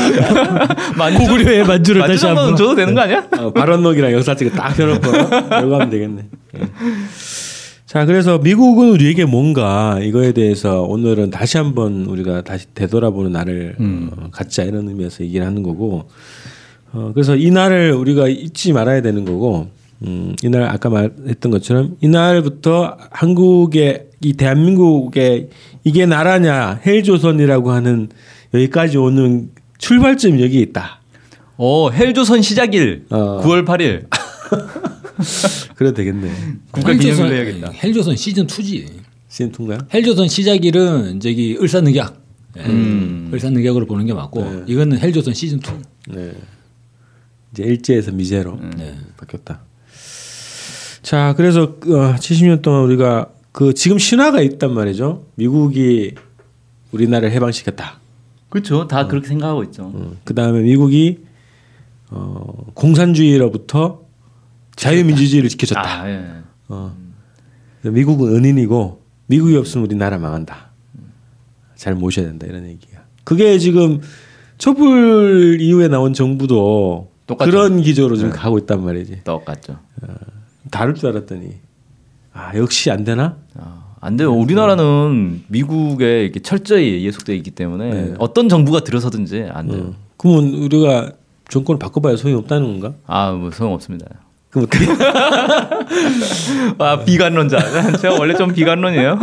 고구려의 1.18 1.66
만주를 1.66 2.02
다시 2.04 2.26
만주 2.26 2.28
한번 2.28 2.56
줘도 2.56 2.76
되는 2.76 2.94
거 2.94 3.02
아니야? 3.02 3.28
어, 3.40 3.52
발언록이랑 3.52 4.12
역사책을 4.12 4.54
딱 4.54 4.76
펴놓고 4.76 5.08
이거 5.66 5.74
하면 5.74 5.90
되겠네. 5.90 6.26
예. 6.58 6.62
자, 7.88 8.06
그래서 8.06 8.38
미국은 8.38 8.90
우리에게 8.90 9.26
뭔가 9.26 9.98
이거에 10.00 10.32
대해서 10.32 10.84
오늘은 10.84 11.32
다시 11.32 11.58
한번 11.58 12.06
우리가 12.06 12.44
다시 12.44 12.68
되돌아보는 12.76 13.32
날을 13.32 13.78
어, 13.80 14.28
갖자 14.32 14.62
이런 14.62 14.90
의미에서 14.90 15.24
얘기를 15.24 15.44
하는 15.44 15.64
거고, 15.64 16.08
어, 16.94 17.12
그래서 17.16 17.36
이 17.36 17.50
날을 17.50 17.94
우리가 17.94 18.28
잊지 18.28 18.74
말아야 18.74 19.02
되는 19.02 19.26
거고, 19.26 19.70
음, 20.04 20.36
이날 20.44 20.64
아까 20.64 20.90
말했던 20.90 21.52
것처럼 21.52 21.98
이날부터 22.00 22.96
한국의 23.10 24.11
이 24.24 24.34
대한민국의 24.34 25.50
이게 25.84 26.06
나라냐 26.06 26.80
헬조선이라고 26.86 27.72
하는 27.72 28.10
여기까지 28.54 28.98
오는 28.98 29.50
출발점이 29.78 30.42
여기 30.44 30.62
있다. 30.62 31.02
어, 31.58 31.90
헬조선 31.90 32.42
시작일 32.42 33.06
어. 33.10 33.42
9월 33.44 33.66
8일. 33.66 34.08
그래도 35.76 35.96
되겠네. 35.96 36.32
국가 36.72 36.94
기념일로 36.94 37.34
해야겠다. 37.34 37.72
헬조선 37.72 38.16
시즌 38.16 38.46
2지. 38.48 38.88
시즌 39.28 39.52
2인가요? 39.52 39.92
헬조선 39.94 40.28
시작일은 40.28 41.20
저기 41.20 41.58
을사늑약. 41.60 42.22
예. 42.58 42.62
음. 42.64 43.32
을사늑약으로 43.34 43.86
보는 43.86 44.06
게 44.06 44.14
맞고 44.14 44.64
이거는 44.68 45.00
헬조선 45.00 45.34
시즌 45.34 45.58
2. 45.60 46.14
네. 46.14 46.34
이제 47.54 47.64
일제에서 47.64 48.12
미제로 48.12 48.60
네. 48.78 48.96
바뀌었다. 49.18 49.62
자, 51.02 51.34
그래서 51.36 51.64
어, 51.64 52.16
70년 52.18 52.62
동안 52.62 52.84
우리가 52.84 53.30
그 53.52 53.74
지금 53.74 53.98
신화가 53.98 54.42
있단 54.42 54.74
말이죠. 54.74 55.26
미국이 55.36 56.16
우리나라를 56.92 57.32
해방시켰다. 57.32 58.00
그렇죠. 58.50 58.88
다 58.88 59.08
그렇게 59.08 59.28
생각하고 59.28 59.64
있죠. 59.66 60.16
그 60.24 60.34
다음에 60.34 60.62
미국이 60.62 61.20
어, 62.10 62.66
공산주의로부터 62.74 64.02
자유민주주의를 64.76 65.50
지켜줬다. 65.50 66.02
아, 66.02 66.10
예. 66.10 66.26
어. 66.68 66.96
미국은 67.84 68.36
은인이고 68.36 69.02
미국이 69.28 69.56
없으면 69.56 69.86
우리나라 69.86 70.18
망한다. 70.18 70.72
잘 71.76 71.96
모셔야 71.96 72.26
된다 72.26 72.46
이런 72.48 72.66
얘기야. 72.68 73.02
그게 73.24 73.58
지금 73.58 74.02
촛불 74.58 75.58
이후에 75.62 75.88
나온 75.88 76.14
정부도 76.14 77.12
똑같죠. 77.28 77.50
그런 77.50 77.82
기조로 77.82 78.18
지금 78.18 78.32
가고 78.32 78.58
있단 78.60 78.84
말이지. 78.84 79.24
똑같죠. 79.24 79.80
다를 80.70 80.94
줄 80.94 81.10
알았더니 81.10 81.54
아 82.34 82.56
역시 82.56 82.92
안 82.92 83.04
되나? 83.04 83.38
아, 83.58 83.96
안 84.00 84.18
돼요. 84.18 84.34
우리나라는 84.34 85.44
미국에 85.48 86.24
이렇게 86.24 86.40
철저히 86.40 87.04
예속돼 87.06 87.36
있기 87.36 87.52
때문에 87.52 87.90
네. 87.90 88.14
어떤 88.20 88.50
정부가 88.50 88.82
들어서든지 88.82 89.48
안 89.52 89.68
돼요. 89.68 89.84
어. 89.90 89.94
그러면 90.18 90.54
우리가 90.54 91.12
정권을 91.50 91.80
바꿔봐야 91.80 92.16
소용이 92.16 92.40
없다는 92.40 92.80
건가? 92.80 92.96
아, 93.06 93.32
뭐 93.32 93.52
소용 93.52 93.74
없습니다. 93.74 94.06
그럼 94.52 94.66
어떻게? 94.68 94.86
아, 96.78 97.04
비관론자. 97.06 97.98
제가 97.98 98.16
원래 98.20 98.36
좀 98.36 98.54
비관론이에요. 98.54 99.18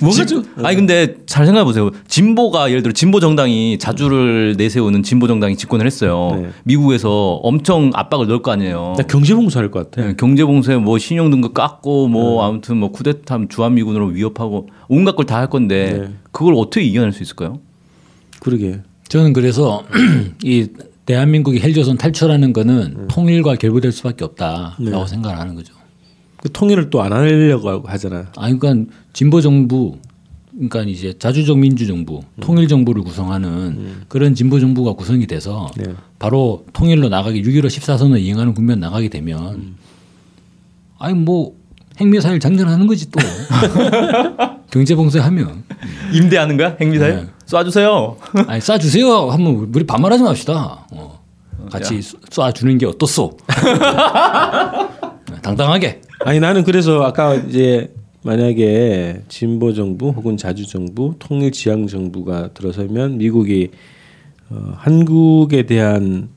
뭐가 0.00 0.16
진- 0.16 0.26
좀 0.26 0.44
아니 0.64 0.74
근데 0.76 1.16
잘 1.26 1.46
생각해 1.46 1.64
보세요. 1.64 1.90
진보가 2.08 2.70
예를 2.70 2.82
들어 2.82 2.92
진보 2.92 3.20
정당이 3.20 3.78
자주를 3.78 4.56
내세우는 4.58 5.02
진보 5.04 5.28
정당이 5.28 5.56
집권을 5.56 5.86
했어요. 5.86 6.32
네. 6.42 6.48
미국에서 6.64 7.34
엄청 7.44 7.90
압박을 7.94 8.26
넣을 8.26 8.42
거 8.42 8.50
아니에요. 8.50 8.94
나 8.96 9.04
경제봉사할 9.04 9.70
것 9.70 9.90
같아. 9.90 10.06
네, 10.08 10.14
경제봉쇄 10.16 10.76
뭐 10.76 10.98
신용 10.98 11.30
등급 11.30 11.54
깎고 11.54 12.08
뭐 12.08 12.44
아무튼 12.44 12.78
뭐 12.78 12.90
쿠데타 12.90 13.38
주한미군으로 13.48 14.06
위협하고 14.08 14.68
온갖 14.88 15.14
걸 15.16 15.26
다 15.26 15.36
할 15.36 15.48
건데 15.48 15.98
네. 16.08 16.14
그걸 16.32 16.54
어떻게 16.56 16.82
이겨낼 16.84 17.12
수 17.12 17.22
있을까요? 17.22 17.60
그러게. 18.40 18.80
저는 19.08 19.32
그래서 19.32 19.84
이 20.42 20.66
대한민국이 21.06 21.60
헬조선 21.60 21.98
탈출하는 21.98 22.52
거는 22.52 23.08
통일과 23.08 23.56
결부될 23.56 23.92
수밖에 23.92 24.24
없다라고 24.24 25.06
생각을 25.06 25.38
하는 25.38 25.54
거죠. 25.54 25.74
그 26.38 26.50
통일을 26.50 26.90
또 26.90 27.00
안 27.02 27.12
하려고 27.12 27.82
하잖아. 27.86 28.30
아, 28.36 28.52
그러니까 28.52 28.92
진보 29.12 29.40
정부, 29.40 29.98
그러니까 30.52 30.82
이제 30.82 31.12
자주적 31.18 31.58
민주 31.58 31.86
정부, 31.86 32.20
통일 32.40 32.68
정부를 32.68 33.02
구성하는 33.02 34.02
그런 34.08 34.34
진보 34.34 34.58
정부가 34.60 34.92
구성이 34.94 35.26
돼서 35.26 35.68
네. 35.76 35.84
바로 36.18 36.64
통일로 36.72 37.08
나가기 37.08 37.42
6.15 37.42 37.66
14선을 37.66 38.20
이행하는 38.20 38.54
국면 38.54 38.80
나가게 38.80 39.08
되면 39.08 39.74
아니 40.98 41.14
뭐 41.14 41.54
핵미사일 41.98 42.38
장전하는 42.40 42.86
거지 42.86 43.10
또 43.10 43.18
경제 44.72 44.94
봉쇄하면 44.94 45.64
임대하는 46.14 46.56
거야? 46.56 46.76
핵미사일? 46.80 47.14
네. 47.16 47.26
쏴주세요. 47.44 48.16
아니 48.48 48.58
쏴주세요 48.60 49.28
하면 49.28 49.70
우리 49.74 49.84
반말하지 49.84 50.22
맙시다. 50.22 50.86
어. 50.90 51.22
같이 51.70 51.98
쏴주는 51.98 52.80
게 52.80 52.86
어떻소? 52.86 53.36
당당하게. 55.42 56.00
아니 56.20 56.40
나는 56.40 56.64
그래서 56.64 57.02
아까 57.02 57.34
이제 57.34 57.92
만약에 58.22 59.24
진보 59.28 59.74
정부 59.74 60.08
혹은 60.08 60.38
자주 60.38 60.66
정부, 60.66 61.16
통일 61.18 61.52
지향 61.52 61.86
정부가 61.86 62.54
들어서면 62.54 63.18
미국이 63.18 63.72
어, 64.48 64.72
한국에 64.78 65.64
대한 65.64 66.30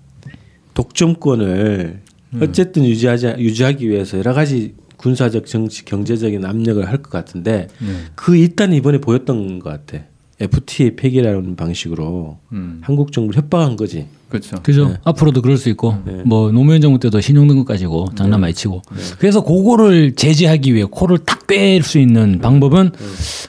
독점권을 0.74 2.02
어쨌든 2.42 2.84
유지하지 2.84 3.36
유지하기 3.38 3.88
위해서 3.90 4.18
여러 4.18 4.34
가지 4.34 4.74
군사적, 4.98 5.46
정치, 5.46 5.86
경제적인 5.86 6.46
압력을 6.46 6.86
할 6.88 6.98
것 6.98 7.10
같은데 7.12 7.68
그 8.16 8.36
일단 8.38 8.74
이번에 8.74 9.00
보였던 9.00 9.60
것 9.60 9.70
같아. 9.86 10.04
FTA 10.40 10.96
폐기라는 10.98 11.56
방식으로 11.56 12.40
한국 12.82 13.12
정부를 13.12 13.42
협박한 13.42 13.76
거지. 13.78 14.08
그렇죠. 14.30 14.62
그죠? 14.64 14.98
앞으로도 15.04 15.42
그럴 15.42 15.56
수 15.58 15.70
있고 15.70 15.96
뭐 16.26 16.52
노무현 16.52 16.82
정부 16.82 17.00
때도 17.00 17.22
신용등급 17.22 17.66
가지고 17.66 18.10
장난 18.16 18.42
많이 18.42 18.54
치고 18.54 18.82
그래서 19.20 19.42
그거를 19.44 20.16
제재하기 20.16 20.74
위해 20.74 20.86
코를 20.90 21.20
탁 21.20 21.44
뺄 21.44 21.84
수 21.84 22.00
있는 22.00 22.40
방법은 22.40 22.92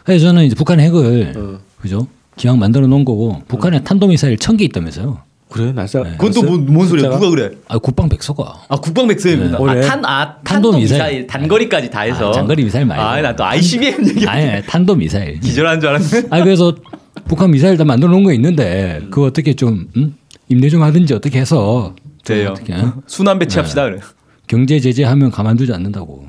그래서 0.05 0.27
저는 0.27 0.45
이제 0.45 0.55
북한 0.55 0.79
핵을 0.79 1.59
그죠? 1.81 2.07
기왕 2.37 2.59
만들어 2.59 2.87
놓은 2.87 3.05
거고 3.05 3.41
북한에 3.49 3.83
탄도미사일 3.83 4.37
천 4.39 4.57
개 4.57 4.65
있다면서요. 4.67 5.19
그래 5.51 5.73
날짜. 5.73 6.03
그건 6.03 6.33
또 6.33 6.54
뭔 6.54 6.89
소리야? 6.89 7.09
누가 7.11 7.31
그래? 7.31 7.51
아 7.69 7.79
국방 7.79 8.09
백서가 8.09 8.65
아 8.69 8.77
국방 8.77 9.07
백서입니다. 9.07 9.59
올해? 9.59 9.79
아, 9.79 9.89
탄, 9.89 10.05
아, 10.05 10.37
탄도 10.43 10.73
미사일. 10.73 10.83
미사일 10.83 11.27
단거리까지 11.27 11.91
다 11.91 12.01
해서. 12.01 12.31
아, 12.31 12.33
장거리 12.33 12.65
미사일 12.65 12.85
말고. 12.87 13.03
아, 13.03 13.21
난 13.21 13.33
또 13.33 13.45
ICBM 13.45 14.09
얘기. 14.09 14.27
아니, 14.27 14.45
아니 14.49 14.67
탄도 14.67 14.97
미사일. 14.97 15.39
기절한 15.41 15.81
줄 15.81 15.91
알았네. 15.91 16.23
아 16.31 16.43
그래서 16.43 16.75
북한 17.27 17.51
미사일 17.51 17.77
다 17.77 17.85
만들어 17.85 18.11
놓은 18.11 18.25
거 18.25 18.33
있는데 18.33 19.01
그거 19.11 19.23
어떻게 19.27 19.55
좀 19.55 19.89
음? 19.97 20.17
임대 20.49 20.69
좀 20.69 20.83
하든지 20.83 21.15
어떻게 21.15 21.39
해서 21.41 21.95
좀 22.25 22.37
돼요. 22.37 22.51
어떻게 22.51 22.75
어? 22.75 22.95
순환 23.07 23.39
배치합시다 23.39 23.85
그래. 23.85 23.99
경제 24.49 24.81
제재하면 24.81 25.31
가만두지 25.31 25.73
않는다고. 25.73 26.27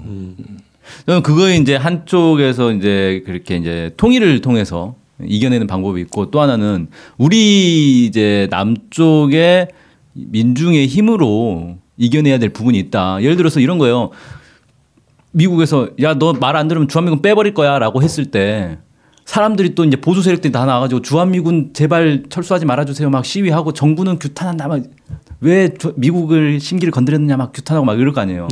저는 1.05 1.21
그거 1.23 1.49
이제 1.49 1.75
한쪽에서 1.75 2.71
이제 2.71 3.23
그렇게 3.25 3.57
이제 3.57 3.91
통일을 3.97 4.41
통해서 4.41 4.95
이겨내는 5.23 5.67
방법이 5.67 5.99
있고 6.01 6.29
또 6.31 6.41
하나는 6.41 6.87
우리 7.17 8.05
이제 8.05 8.47
남쪽의 8.51 9.69
민중의 10.13 10.87
힘으로 10.87 11.77
이겨내야 11.97 12.37
될 12.39 12.49
부분이 12.49 12.77
있다. 12.79 13.21
예를 13.23 13.35
들어서 13.37 13.59
이런 13.59 13.77
거예요. 13.77 14.11
미국에서 15.31 15.89
야 16.01 16.13
너 16.15 16.33
말 16.33 16.55
안 16.55 16.67
들으면 16.67 16.87
주한미군 16.87 17.21
빼버릴 17.21 17.53
거야라고 17.53 18.01
했을 18.01 18.25
때 18.25 18.77
사람들이 19.25 19.75
또 19.75 19.83
이제 19.83 19.97
보수 19.97 20.21
세력들이 20.21 20.51
다 20.51 20.65
나와가지고 20.65 21.01
주한미군 21.01 21.71
제발 21.73 22.23
철수하지 22.29 22.65
말아주세요 22.65 23.09
막 23.09 23.25
시위하고 23.25 23.73
정부는 23.73 24.19
규탄한다 24.19 24.67
막 24.67 24.83
왜 25.39 25.69
미국을 25.97 26.59
심기를 26.59 26.91
건드렸느냐 26.91 27.37
막 27.37 27.53
규탄하고 27.53 27.85
막 27.85 27.99
이럴 27.99 28.11
거 28.11 28.21
아니에요. 28.21 28.47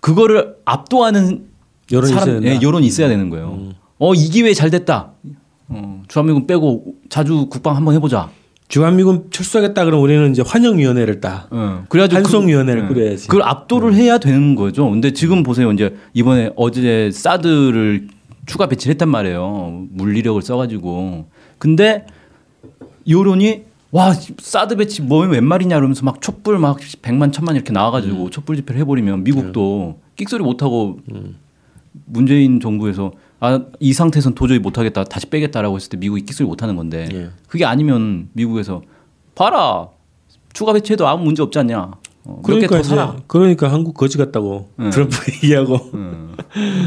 그거를 0.00 0.56
압도하는 0.66 1.46
여론이 1.90 2.12
있어야 2.12 2.24
사람, 2.24 2.40
된다. 2.42 2.54
예, 2.54 2.60
여론이 2.66 2.86
있어야 2.86 3.08
되는 3.08 3.30
거예요. 3.30 3.70
어, 3.98 4.12
이 4.14 4.28
기회에 4.28 4.52
잘 4.52 4.68
됐다. 4.70 5.12
어, 6.10 6.12
주한미군 6.12 6.46
빼고 6.46 6.94
자주 7.08 7.46
국방 7.46 7.76
한번 7.76 7.94
해보자. 7.94 8.30
주한미군 8.68 9.30
철수하겠다 9.30 9.84
그러면 9.84 10.04
우리는 10.04 10.30
이제 10.30 10.42
환영위원회를 10.46 11.20
딱 11.20 11.48
어, 11.50 11.84
그래가지고 11.88 12.18
한송위원회를 12.18 12.88
그, 12.88 12.94
꾸려야지. 12.94 13.28
그걸 13.28 13.42
압도를 13.42 13.94
해야 13.94 14.18
되는 14.18 14.54
거죠. 14.54 14.88
근데 14.90 15.12
지금 15.12 15.42
보세요. 15.42 15.72
이제 15.72 15.96
이번에 16.14 16.50
어제 16.56 17.10
사드를 17.12 18.08
추가 18.46 18.66
배치를 18.66 18.92
했단 18.94 19.08
말이에요. 19.08 19.86
물리력을 19.90 20.40
써가지고. 20.42 21.26
근데 21.58 22.06
여론이 23.08 23.62
와 23.92 24.12
사드 24.12 24.76
배치 24.76 25.02
뭐 25.02 25.26
웬 25.26 25.44
말이냐 25.44 25.74
그러면서 25.76 26.04
막 26.04 26.20
촛불 26.20 26.58
막 26.58 26.78
백만 27.02 27.32
천만 27.32 27.56
이렇게 27.56 27.72
나와가지고 27.72 28.24
음. 28.24 28.30
촛불 28.30 28.56
집회를 28.56 28.80
해버리면 28.82 29.24
미국도 29.24 29.96
네. 29.96 30.12
끽소리 30.16 30.44
못하고 30.44 31.00
음. 31.12 31.36
문재인 32.06 32.60
정부에서 32.60 33.12
아 33.40 33.60
이 33.80 33.92
상태에선 33.92 34.34
도저히 34.34 34.58
못하겠다 34.58 35.04
다시 35.04 35.26
빼겠다라고 35.26 35.76
했을 35.76 35.88
때 35.90 35.96
미국이 35.96 36.22
끽소리 36.24 36.46
못하는 36.46 36.76
건데 36.76 37.08
예. 37.12 37.30
그게 37.48 37.64
아니면 37.64 38.28
미국에서 38.34 38.82
봐라 39.34 39.88
추가 40.52 40.72
배치해도 40.74 41.08
아무 41.08 41.24
문제 41.24 41.42
없지 41.42 41.58
않냐 41.58 41.90
어, 42.24 42.40
그러니까 42.44 42.78
이제 42.78 42.94
그러니까 43.26 43.72
한국 43.72 43.94
거지 43.94 44.18
같다고 44.18 44.68
트럼프 44.92 45.16
얘기하고 45.42 45.78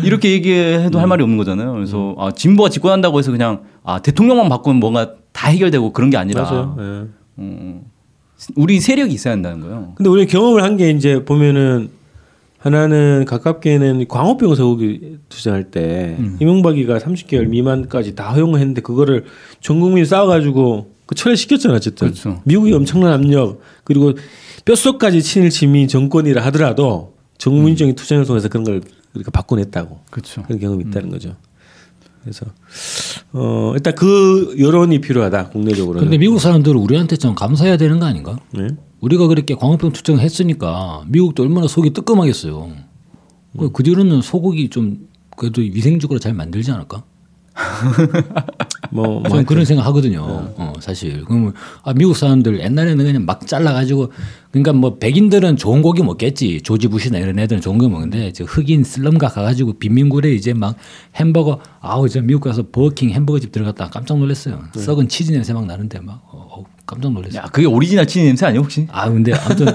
이렇게 0.04 0.32
얘기해도 0.32 1.00
할 1.00 1.08
말이 1.08 1.24
없는 1.24 1.38
거잖아요. 1.38 1.74
그래서 1.74 2.16
아, 2.20 2.32
진보가 2.32 2.70
집권한다고 2.70 3.18
해서 3.18 3.32
그냥 3.32 3.63
아, 3.84 4.00
대통령만 4.00 4.48
바꾸면 4.50 4.80
뭔가 4.80 5.13
다 5.32 5.50
해결되고 5.50 5.92
그런 5.92 6.12
게 6.12 6.18
아니라 6.18 6.44
맞아요. 6.44 6.76
예. 6.80 6.84
음, 7.39 7.82
우리 8.56 8.80
세력이 8.80 9.12
있어야 9.13 9.34
한다는 9.34 9.62
거예요. 9.62 9.94
근데 9.96 10.10
우리 10.10 10.28
경험을 10.28 10.62
한 10.62 10.78
게 10.78 10.92
이제 10.92 11.26
보면은 11.26 11.89
하나는 12.63 13.26
가깝게는 13.26 14.08
광우병 14.08 14.56
소고기 14.56 15.17
투자할 15.28 15.65
때 15.65 16.17
이명박이가 16.39 16.97
30개월 16.97 17.47
미만까지 17.47 18.15
다 18.15 18.32
허용을 18.32 18.62
했는데 18.62 18.82
그거를 18.82 19.26
전 19.60 19.82
국민이 19.82 20.06
싸워가지고 20.06 20.93
그 21.06 21.13
철회시켰잖아 21.13 21.76
어쨌든 21.76 22.08
그렇죠. 22.08 22.41
미국이 22.45 22.71
엄청난 22.71 23.12
압력 23.12 23.60
그리고 23.84 24.13
뼛속까지 24.63 25.21
친일 25.21 25.49
지미 25.49 25.89
정권이라 25.89 26.41
하더라도 26.45 27.15
정무인적인 27.38 27.95
투쟁을 27.95 28.26
통해서 28.26 28.47
그런 28.47 28.63
걸 28.63 28.80
이렇게 29.13 29.30
바꿔냈다고 29.30 29.99
그렇죠. 30.10 30.43
그런 30.43 30.58
경험이 30.60 30.86
있다는 30.88 31.10
거죠. 31.10 31.36
그래서 32.21 32.45
어 33.34 33.73
일단 33.76 33.93
그 33.95 34.56
여론이 34.58 35.02
필요하다 35.02 35.49
국내적으로. 35.49 35.99
근데 35.99 36.17
미국 36.17 36.39
사람들은 36.39 36.80
우리한테 36.80 37.17
좀 37.17 37.36
감사해야 37.36 37.76
되는 37.76 37.99
거 37.99 38.06
아닌가? 38.06 38.39
네. 38.52 38.69
우리가 39.04 39.28
그렇게 39.28 39.54
광우병 39.54 39.92
투쟁했으니까 39.92 41.04
미국도 41.10 41.44
얼마나 41.44 41.68
속이 41.68 41.89
뜨끔하겠어요. 41.92 42.72
그- 43.60 43.70
그 43.72 43.84
뒤로는 43.84 44.22
소고기 44.22 44.70
좀 44.70 45.10
그래도 45.36 45.62
위생적으로 45.62 46.20
잘 46.20 46.34
만들지 46.34 46.72
않을까? 46.72 47.04
뭐, 48.92 49.06
뭐 49.20 49.24
저는 49.30 49.46
그런 49.46 49.66
생각 49.66 49.86
하거든요. 49.88 50.22
어, 50.24 50.74
사실. 50.80 51.24
그러면 51.26 51.54
아, 51.84 51.94
미국 51.94 52.16
사람들 52.16 52.60
옛날에는 52.60 53.04
그냥 53.06 53.26
막 53.26 53.46
잘라가지고 53.48 54.12
그러니까 54.52 54.74
뭐 54.74 54.98
백인들은 54.98 55.58
좋은 55.58 55.82
고기 55.82 56.04
먹겠지. 56.04 56.62
조지 56.62 56.88
부시나 56.88 57.18
이런 57.20 57.39
애들은 57.39 57.62
좋은 57.62 57.78
거 57.78 57.88
먹는데 57.89 58.32
저 58.34 58.44
흑인 58.44 58.84
슬럼가 58.84 59.28
가가지고 59.30 59.74
빈민굴에 59.80 60.32
이제 60.32 60.54
막 60.54 60.76
햄버거 61.16 61.60
아우 61.80 62.08
저 62.10 62.22
미국 62.22 62.42
가서 62.42 62.63
버거킹 62.72 63.10
햄버거 63.12 63.39
집 63.39 63.52
들어갔다 63.52 63.89
깜짝 63.89 64.18
놀랐어요. 64.20 64.62
썩은 64.76 65.08
치즈 65.08 65.32
냄새 65.32 65.54
막 65.54 65.66
나는데 65.66 66.00
막 66.02 66.22
어, 66.32 66.48
어, 66.60 66.63
깜짝 66.86 67.12
놀랐어요. 67.13 67.39
야, 67.42 67.46
그게 67.52 67.66
오리지널 67.68 68.06
치즈 68.06 68.26
냄새 68.26 68.46
아니야 68.46 68.62
혹시? 68.62 68.88
아 68.92 69.10
근데 69.10 69.34
아무튼 69.34 69.68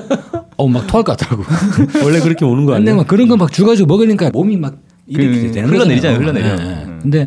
어 0.56 0.68
막 0.68 0.86
토할 0.86 1.04
것 1.04 1.16
같더라고. 1.16 1.44
원래 2.04 2.20
그렇게 2.20 2.44
오는 2.44 2.64
거 2.64 2.72
근데 2.72 2.90
아니야? 2.90 2.96
막 3.02 3.06
그런 3.08 3.26
거 3.28 3.36
막 3.36 3.50
주가지고 3.52 3.86
먹으니까 3.86 4.30
몸이 4.30 4.56
막 4.56 4.76
이렇게 5.06 5.46
그 5.46 5.52
되는 5.52 5.70
흘러내리잖아요. 5.70 6.18
흘러내려. 6.20 6.46
예, 6.46 6.52
예. 6.82 6.86
근데 7.02 7.26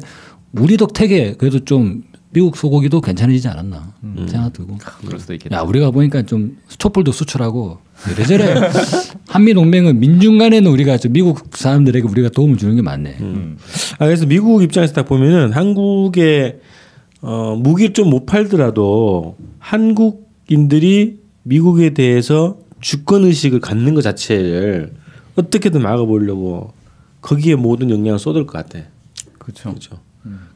우리 0.54 0.78
덕택에 0.78 1.36
그래도 1.38 1.60
좀 1.64 2.04
미국 2.34 2.56
소고기도 2.56 3.02
괜찮아지지 3.02 3.48
않았나 3.50 3.94
생각 4.28 4.54
들고. 4.54 4.78
그럴 5.06 5.20
수도 5.20 5.34
있겠다. 5.34 5.56
야 5.58 5.62
우리가 5.62 5.92
보니까 5.92 6.22
좀 6.24 6.58
촛불도 6.78 7.12
수출하고 7.12 7.80
이래저래 8.12 8.56
한미 9.28 9.54
동맹은 9.54 10.00
민중 10.00 10.38
간에는 10.38 10.72
우리가 10.72 10.98
좀 10.98 11.12
미국 11.14 11.56
사람들에게 11.58 12.08
우리가 12.08 12.30
도움을 12.30 12.58
주는 12.58 12.76
게 12.76 12.82
많네. 12.82 13.18
아, 14.00 14.06
그래서 14.06 14.26
미국 14.26 14.64
입장에서 14.64 14.94
딱 14.94 15.06
보면은 15.08 15.52
한국에 15.52 16.60
어, 17.22 17.56
무기 17.56 17.92
좀 17.94 18.10
못 18.10 18.26
팔더라도 18.26 19.36
한국인들이 19.60 21.20
미국에 21.44 21.92
대해서 21.94 22.58
주권 22.80 23.26
의식을 23.26 23.60
갖는 23.60 23.94
것 23.94 24.02
자체를 24.02 24.94
어떻게든 25.36 25.82
막아보려고 25.82 26.74
거기에 27.22 27.56
모든 27.56 27.90
역량을 27.90 28.20
쏟을 28.20 28.46
것 28.48 28.54
같아. 28.54 28.80
그렇죠. 29.38 29.70
그렇죠. 29.70 30.00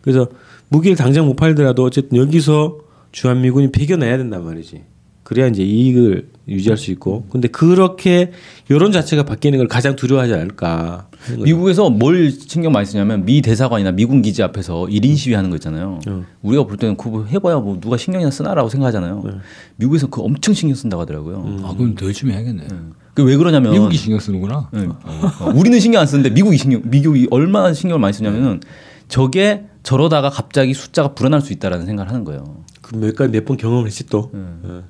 그래서 0.01 0.28
무기를 0.69 0.95
당장 0.97 1.25
못 1.25 1.36
팔더라도 1.36 1.84
어쨌든 1.84 2.17
여기서 2.17 2.78
주한미군이 3.12 3.71
배겨내야 3.71 4.17
된단 4.17 4.43
말이지. 4.43 4.84
그래야 5.23 5.47
이제 5.47 5.63
이익을 5.63 6.28
유지할 6.47 6.78
수 6.78 6.91
있고. 6.91 7.25
근데 7.32 7.47
그렇게 7.47 8.32
여론 8.69 8.91
자체가 8.91 9.23
바뀌는 9.23 9.58
걸 9.58 9.67
가장 9.67 9.95
두려워하지 9.95 10.34
않을까. 10.36 11.08
미국에서 11.43 11.89
뭘 11.89 12.30
신경 12.32 12.71
많이 12.71 12.86
쓰냐면 12.86 13.25
미 13.25 13.41
대사관이나 13.41 13.91
미군 13.91 14.21
기지 14.21 14.43
앞에서 14.43 14.86
1인 14.86 15.17
시위하는 15.17 15.49
거 15.49 15.56
있잖아요. 15.56 15.99
우리가 16.43 16.65
볼 16.65 16.78
때는 16.78 16.95
그거 16.97 17.25
해봐야 17.25 17.58
뭐 17.58 17.80
누가 17.82 17.97
신경이나 17.97 18.30
쓰나라고 18.30 18.69
생각하잖아요. 18.69 19.23
미국에서 19.78 20.06
그거 20.08 20.21
엄청 20.21 20.54
신경 20.54 20.75
쓴다고 20.75 21.01
하더라고요. 21.01 21.62
아 21.63 21.73
그럼 21.75 21.95
더 21.95 22.06
열심히 22.06 22.34
해야겠네. 22.34 22.67
그왜 23.15 23.38
그러냐면 23.38 23.71
미국이 23.71 23.97
신경 23.97 24.19
쓰는구나. 24.19 24.69
네. 24.73 24.86
어, 24.86 25.51
우리는 25.56 25.80
신경 25.80 26.01
안 26.01 26.08
쓰는데 26.08 26.30
미국이 26.30 26.58
신경 26.58 26.82
미국이 26.84 27.28
얼마나 27.32 27.73
신경을 27.73 27.99
많이 27.99 28.13
쓰냐면은 28.13 28.60
저게 29.07 29.65
저러다가 29.83 30.29
갑자기 30.29 30.73
숫자가 30.73 31.13
불어날 31.13 31.41
수 31.41 31.53
있다라는 31.53 31.85
생각을 31.85 32.09
하는 32.09 32.23
거예요. 32.23 32.63
그몇 32.81 33.15
가지 33.15 33.31
몇번 33.31 33.57
경험을 33.57 33.87
했지 33.87 34.05
또. 34.07 34.31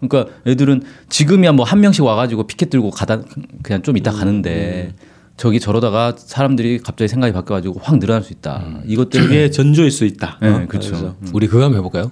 그러니까 0.01 0.25
애들은 0.45 0.83
지금이야 1.09 1.51
뭐 1.53 1.65
한 1.65 1.79
명씩 1.81 2.03
와가지고 2.03 2.47
피켓 2.47 2.69
들고 2.69 2.91
가다 2.91 3.21
그냥 3.63 3.81
좀 3.81 3.97
이따 3.97 4.11
가는데 4.11 4.93
저기 5.37 5.59
저러다가 5.59 6.13
사람들이 6.17 6.79
갑자기 6.79 7.07
생각이 7.09 7.33
바뀌어가지고 7.33 7.79
확 7.81 7.99
늘어날 7.99 8.23
수 8.23 8.31
있다. 8.33 8.63
음. 8.65 8.83
이것 8.85 9.09
때문에 9.09 9.27
그게 9.29 9.49
전조일 9.51 9.91
수 9.91 10.05
있다. 10.05 10.37
네, 10.41 10.49
어? 10.49 10.65
그렇죠. 10.67 10.89
그래서 10.91 11.15
우리 11.33 11.47
그거 11.47 11.63
한번 11.63 11.79
해볼까요? 11.79 12.11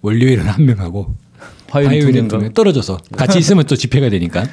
월요일은 0.00 0.46
한 0.46 0.64
명하고 0.64 1.14
화요일 1.68 2.26
두명 2.28 2.52
떨어져서 2.52 2.98
같이 3.16 3.38
있으면 3.38 3.64
또 3.64 3.76
집회가 3.76 4.08
되니까 4.10 4.44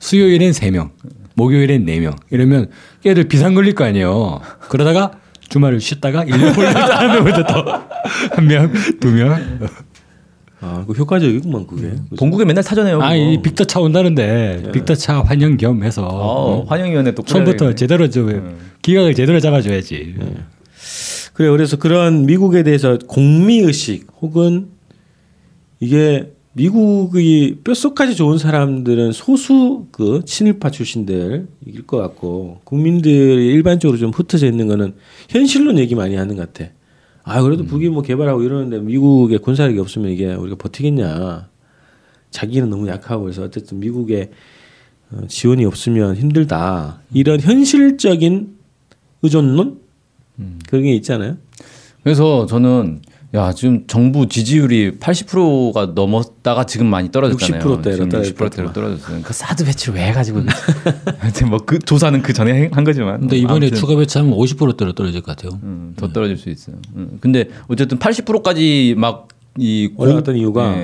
수요일엔 0.00 0.52
세 0.52 0.70
명, 0.70 0.90
목요일엔 1.34 1.84
네 1.84 1.98
명 2.00 2.16
이러면 2.30 2.70
걔들 3.02 3.24
비상 3.28 3.54
걸릴 3.54 3.74
거 3.74 3.84
아니에요. 3.84 4.40
그러다가 4.68 5.12
주말을 5.48 5.80
쉬었다가 5.80 6.24
일요일 6.24 6.52
한 6.68 7.24
명부터 7.24 7.44
또한 7.46 8.46
명, 8.46 8.72
두 9.00 9.10
명. 9.10 9.58
아, 10.60 10.84
그 10.86 10.94
효과적이구만 10.94 11.66
그게. 11.66 11.90
그죠? 11.90 12.16
본국에 12.18 12.44
맨날 12.44 12.62
사전해요. 12.62 13.02
아, 13.02 13.14
이 13.14 13.40
빅터 13.42 13.64
차 13.64 13.80
온다는데 13.80 14.70
빅터 14.72 14.94
차 14.94 15.20
환영 15.20 15.56
겸해서 15.56 16.06
어, 16.06 16.64
환영위원회 16.64 17.12
또 17.12 17.22
처음부터. 17.22 17.74
제대로 17.74 18.08
저 18.08 18.26
기각을 18.82 19.14
제대로 19.14 19.40
잡아줘야지. 19.40 20.14
그래 21.34 21.50
그래서 21.50 21.76
그런 21.76 22.26
미국에 22.26 22.62
대해서 22.62 22.96
공미 23.06 23.58
의식 23.58 24.06
혹은 24.22 24.68
이게 25.80 26.32
미국이 26.54 27.58
뼛속까지 27.64 28.14
좋은 28.14 28.38
사람들은 28.38 29.12
소수 29.12 29.86
그 29.90 30.22
친일파 30.24 30.70
출신들일 30.70 31.48
것 31.86 31.96
같고 31.98 32.60
국민들이 32.64 33.48
일반적으로 33.48 33.98
좀 33.98 34.10
흩어져 34.10 34.46
있는 34.46 34.68
거는 34.68 34.94
현실론 35.28 35.78
얘기 35.78 35.94
많이 35.94 36.14
하는 36.14 36.36
것 36.36 36.52
같아. 36.52 36.70
아 37.24 37.42
그래도 37.42 37.64
북이 37.64 37.88
뭐 37.88 38.02
개발하고 38.02 38.42
이러는데 38.42 38.78
미국의 38.78 39.38
군사력이 39.38 39.78
없으면 39.80 40.10
이게 40.10 40.32
우리가 40.32 40.56
버티겠냐. 40.56 41.48
자기는 42.30 42.70
너무 42.70 42.88
약하고 42.88 43.24
그래서 43.24 43.42
어쨌든 43.42 43.80
미국의 43.80 44.30
어, 45.10 45.26
지원이 45.26 45.64
없으면 45.64 46.16
힘들다. 46.16 47.00
이런 47.12 47.40
현실적인 47.40 48.56
의존론 49.22 49.80
그런 50.68 50.84
게 50.84 50.94
있잖아요. 50.94 51.36
그래서 52.02 52.46
저는 52.46 53.00
야 53.34 53.52
지금 53.52 53.84
정부 53.88 54.28
지지율이 54.28 54.98
80%가 55.00 55.86
넘었다가 55.94 56.64
지금 56.66 56.86
많이 56.86 57.10
떨어졌잖아요. 57.10 57.62
60% 57.64 57.82
대로 57.82 57.94
지금 57.96 58.08
떨어질 58.08 58.34
60%대로 58.34 58.72
떨어졌어요. 58.72 59.20
그 59.22 59.32
사드 59.32 59.64
배치를 59.64 59.94
왜 59.98 60.06
해가지고 60.08 60.42
하여튼 61.18 61.48
뭐 61.50 61.58
그 61.66 61.78
조사는 61.80 62.22
그 62.22 62.32
전에 62.32 62.68
한 62.72 62.84
거지만. 62.84 63.20
근데 63.20 63.36
이번에 63.36 63.66
아무튼, 63.66 63.74
추가 63.78 63.96
배치하면 63.96 64.34
50%대로 64.36 64.92
떨어질 64.92 65.20
것 65.22 65.36
같아요. 65.36 65.58
음, 65.64 65.94
더 65.96 66.12
떨어질 66.12 66.36
수 66.36 66.48
있어요. 66.50 66.76
음, 66.94 67.18
근데 67.20 67.48
어쨌든 67.68 67.98
80%까지 67.98 68.94
막이 68.98 69.94
올라갔던 69.96 70.36
이유가? 70.36 70.76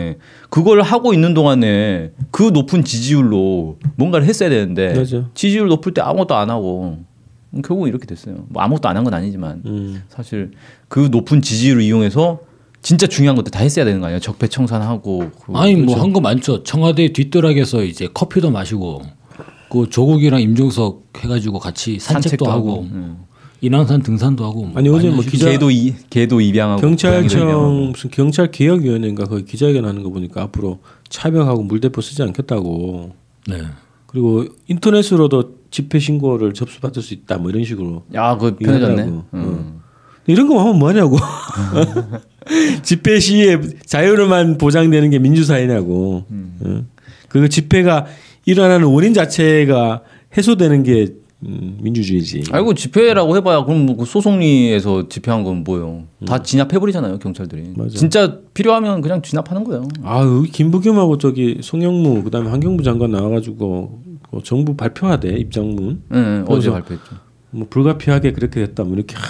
그걸 0.48 0.82
하고 0.82 1.12
있는 1.14 1.34
동안에 1.34 2.10
그 2.32 2.50
높은 2.52 2.82
지지율로 2.84 3.78
뭔가를 3.96 4.26
했어야 4.26 4.48
되는데 4.48 4.94
맞아. 4.94 5.28
지지율 5.34 5.68
높을 5.68 5.94
때 5.94 6.00
아무것도 6.00 6.34
안 6.34 6.50
하고 6.50 6.96
음, 6.98 7.06
결국 7.64 7.88
이렇게 7.88 8.06
됐어요. 8.06 8.46
뭐 8.48 8.62
아무것도 8.62 8.88
안 8.88 8.96
한 8.96 9.04
건 9.04 9.14
아니지만 9.14 9.62
음. 9.66 10.02
사실 10.08 10.52
그 10.88 11.08
높은 11.10 11.42
지지율을 11.42 11.82
이용해서 11.82 12.40
진짜 12.82 13.06
중요한 13.06 13.36
것들 13.36 13.50
다 13.50 13.60
했어야 13.60 13.84
되는 13.84 14.00
거 14.00 14.06
아니에요? 14.06 14.20
적폐 14.20 14.46
청산하고 14.48 15.30
그 15.44 15.52
아니 15.54 15.74
뭐 15.76 15.96
한 15.98 16.12
거 16.12 16.20
많죠. 16.20 16.62
청와대 16.62 17.12
뒷뜰락에서 17.12 17.82
이제 17.84 18.08
커피도 18.14 18.50
마시고 18.50 19.02
그 19.70 19.88
조국이랑 19.90 20.40
임종석 20.40 21.10
해가지고 21.18 21.58
같이 21.58 21.98
산책도, 21.98 22.46
하고 22.50 22.82
음. 22.92 23.18
인왕산 23.62 24.02
등산도 24.02 24.42
하고 24.44 24.64
뭐 24.64 24.72
아니, 24.78 24.88
어제 24.88 25.10
뭐. 25.10 25.22
기자- 25.22 25.50
개도 25.50 25.70
이 25.70 25.94
개도 26.08 26.40
입양하고. 26.40 26.80
경찰청 26.80 27.90
무슨 27.92 28.10
경찰 28.10 28.50
개혁위원회인가 28.50 29.24
거기 29.26 29.44
기자회견 29.44 29.84
하는 29.84 30.02
거 30.02 30.08
보니까 30.10 30.42
앞으로 30.44 30.78
차벽하고 31.10 31.62
물대포 31.64 32.00
쓰지 32.00 32.22
않겠다고 32.22 33.10
네. 33.48 33.58
그리고 34.06 34.46
인터넷으로도 34.68 35.59
집회 35.70 35.98
신고를 35.98 36.52
접수받을 36.54 37.02
수 37.02 37.14
있다 37.14 37.38
뭐 37.38 37.50
이런 37.50 37.64
식으로 37.64 38.04
야, 38.14 38.36
그 38.36 38.56
편해졌네. 38.56 39.02
음. 39.34 39.80
이런 40.26 40.48
거 40.48 40.60
하면 40.60 40.78
뭐하냐고 40.78 41.16
집회 42.82 43.18
시에 43.18 43.60
자유로만 43.86 44.58
보장되는 44.58 45.10
게 45.10 45.18
민주사회냐고 45.18 46.24
응? 46.30 46.86
그 47.28 47.48
집회가 47.48 48.06
일어나는 48.46 48.86
원인 48.88 49.14
자체가 49.14 50.02
해소되는 50.36 50.82
게 50.82 51.08
음, 51.42 51.78
민주주의지 51.80 52.44
아이고 52.52 52.74
집회라고 52.74 53.34
해봐야 53.36 53.64
그럼 53.64 53.86
뭐그 53.86 54.04
소송리에서 54.04 55.08
집회한 55.08 55.42
건 55.42 55.64
뭐예요? 55.64 56.04
다 56.26 56.42
진압해버리잖아요 56.42 57.18
경찰들이. 57.18 57.72
맞아. 57.76 57.96
진짜 57.96 58.38
필요하면 58.52 59.00
그냥 59.00 59.22
진압하는 59.22 59.64
거예요. 59.64 59.88
아 60.02 60.20
여기 60.22 60.50
김부겸하고 60.50 61.16
저기 61.16 61.58
송영무 61.62 62.24
그다음에 62.24 62.50
환경부 62.50 62.82
장관 62.82 63.12
나와가지고 63.12 64.02
그 64.30 64.40
정부 64.44 64.74
발표하대 64.76 65.28
입장문 65.30 66.02
예, 66.14 66.18
예, 66.18 66.44
어제 66.46 66.70
발표했죠. 66.70 67.16
뭐 67.50 67.66
불가피하게 67.68 68.32
그렇게 68.32 68.60
됐다 68.64 68.84
뭐 68.84 68.94
이렇게 68.94 69.16
하, 69.16 69.22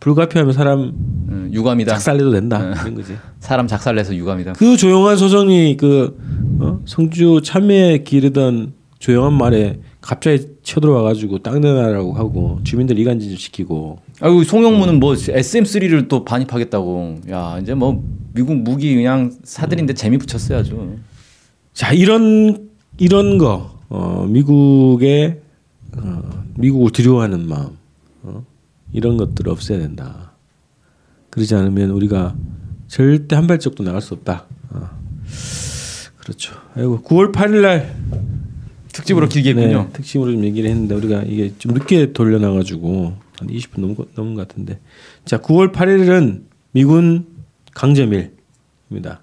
불가피하면 0.00 0.52
사람 0.54 0.92
예, 1.30 1.52
유감이다. 1.52 1.92
작살내도 1.92 2.30
된다 2.30 2.60
이런 2.82 2.94
거지. 2.94 3.16
사람 3.40 3.66
작살내서 3.66 4.14
유감이다. 4.16 4.54
그 4.54 4.76
조용한 4.76 5.16
소송이 5.16 5.76
그 5.76 6.16
어? 6.60 6.80
성주 6.86 7.42
참여에 7.44 7.98
기르던 7.98 8.72
조용한 8.98 9.32
말에 9.34 9.80
갑자기 10.00 10.46
쳐들어와가지고 10.62 11.38
땅 11.40 11.60
내놔라고 11.60 12.14
하고 12.14 12.60
주민들 12.64 12.98
이간질 12.98 13.36
시키고 13.36 13.98
아이고 14.20 14.42
송영무는 14.44 14.98
뭐 14.98 15.12
SM3를 15.12 16.08
또 16.08 16.24
반입하겠다고. 16.24 17.16
야 17.30 17.58
이제 17.60 17.74
뭐 17.74 18.02
미국 18.32 18.56
무기 18.56 18.94
그냥 18.94 19.32
사들인데 19.44 19.94
재미 19.94 20.16
붙였어야죠. 20.18 20.96
자 21.74 21.92
이런 21.92 22.68
이런 22.96 23.38
거 23.38 23.77
어, 23.88 24.26
미국의 24.26 25.40
어, 25.96 26.44
미국을 26.56 26.90
두려워하는 26.92 27.46
마음 27.48 27.76
어, 28.22 28.44
이런 28.92 29.16
것들을 29.16 29.50
없애야 29.50 29.78
된다. 29.78 30.32
그러지 31.30 31.54
않으면 31.54 31.90
우리가 31.90 32.36
절대 32.88 33.36
한 33.36 33.46
발짝도 33.46 33.82
나갈 33.84 34.00
수 34.00 34.14
없다. 34.14 34.46
어. 34.70 34.90
그렇죠. 36.18 36.54
아이고 36.74 37.02
9월 37.02 37.32
8일 37.32 37.62
날 37.62 37.96
특집으로 38.92 39.28
길게 39.28 39.50
했군요. 39.50 39.84
네, 39.84 39.92
특집으로 39.92 40.32
좀 40.32 40.44
얘기를 40.44 40.68
했는데 40.68 40.94
우리가 40.94 41.22
이게 41.22 41.54
좀 41.58 41.72
늦게 41.72 42.12
돌려놔가지고 42.12 43.14
한 43.38 43.48
20분 43.48 43.80
넘은 43.80 43.94
것, 43.94 44.08
넘은 44.14 44.34
것 44.34 44.48
같은데 44.48 44.80
자 45.24 45.38
9월 45.38 45.72
8일은 45.72 46.42
미군 46.72 47.26
강점일입니다. 47.74 49.22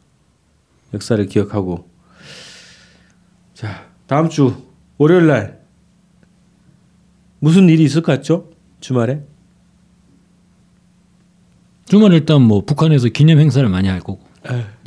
역사를 0.93 1.23
기억하고 1.25 1.89
자 3.53 3.84
다음 4.07 4.29
주 4.29 4.53
월요일 4.97 5.27
날 5.27 5.61
무슨 7.39 7.69
일이 7.69 7.83
있을 7.83 8.01
것 8.01 8.11
같죠? 8.13 8.49
주말에 8.79 9.21
주말 11.85 12.13
일단 12.13 12.41
뭐 12.41 12.65
북한에서 12.65 13.09
기념 13.09 13.39
행사를 13.39 13.67
많이 13.69 13.87
할 13.87 13.99
거고. 13.99 14.21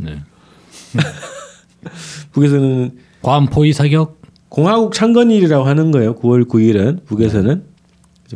네. 0.03 0.21
북에서는 2.33 2.99
괌 3.23 3.47
포위 3.47 3.73
사격. 3.73 4.19
공화국 4.49 4.95
창건일이라고 4.95 5.65
하는 5.65 5.91
거예요. 5.91 6.15
9월 6.17 6.49
9일은 6.49 7.05
북에서는 7.05 7.63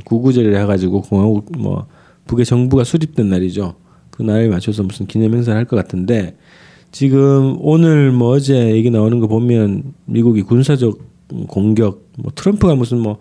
구구절이라 0.05 0.61
해 0.61 0.67
가지고 0.67 1.03
공화국 1.03 1.51
뭐 1.59 1.87
북의 2.27 2.45
정부가 2.45 2.85
수립된 2.85 3.29
날이죠. 3.29 3.77
그 4.11 4.23
날에 4.23 4.47
맞춰서 4.49 4.83
무슨 4.83 5.07
기념 5.07 5.35
행사를 5.35 5.57
할 5.59 5.65
것 5.65 5.77
같은데 5.77 6.37
지금 6.93 7.57
오늘 7.61 8.13
뭐 8.13 8.29
어제 8.35 8.71
얘기 8.73 8.91
나오는 8.91 9.19
거 9.19 9.27
보면 9.27 9.95
미국이 10.05 10.43
군사적 10.43 10.99
공격 11.49 12.07
뭐 12.19 12.31
트럼프가 12.35 12.75
무슨 12.75 12.99
뭐 13.01 13.19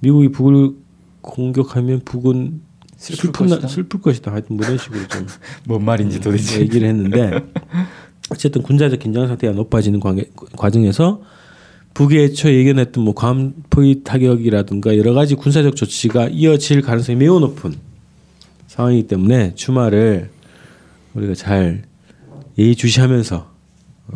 미국이 0.00 0.28
북을 0.30 0.72
공격하면 1.20 2.00
북은 2.04 2.60
슬플 2.96 3.16
슬픈 3.26 3.46
날- 3.46 3.60
것이다. 3.60 3.68
슬플 3.68 4.00
것이다. 4.00 4.32
하여튼 4.32 4.56
뭐 4.56 4.66
이런 4.66 4.76
식으로 4.78 5.06
좀 5.08 5.26
뭔 5.66 5.84
말인지 5.84 6.20
도대체. 6.20 6.60
얘기를 6.60 6.88
했는데 6.88 7.30
어쨌든 8.30 8.62
군사적 8.62 8.98
긴장 8.98 9.28
상태가 9.28 9.52
높아지는 9.54 10.00
관계, 10.00 10.28
과정에서 10.56 11.22
북이 11.94 12.18
애초에 12.18 12.54
예견했던 12.56 13.04
뭐 13.04 13.14
괌포위 13.14 14.02
타격이라든가 14.02 14.98
여러 14.98 15.12
가지 15.14 15.36
군사적 15.36 15.76
조치가 15.76 16.28
이어질 16.28 16.82
가능성이 16.82 17.16
매우 17.18 17.38
높은 17.38 17.74
상황이기 18.66 19.06
때문에 19.06 19.54
주말을 19.54 20.30
우리가 21.14 21.34
잘 21.34 21.82
예의주시하면서 22.58 23.54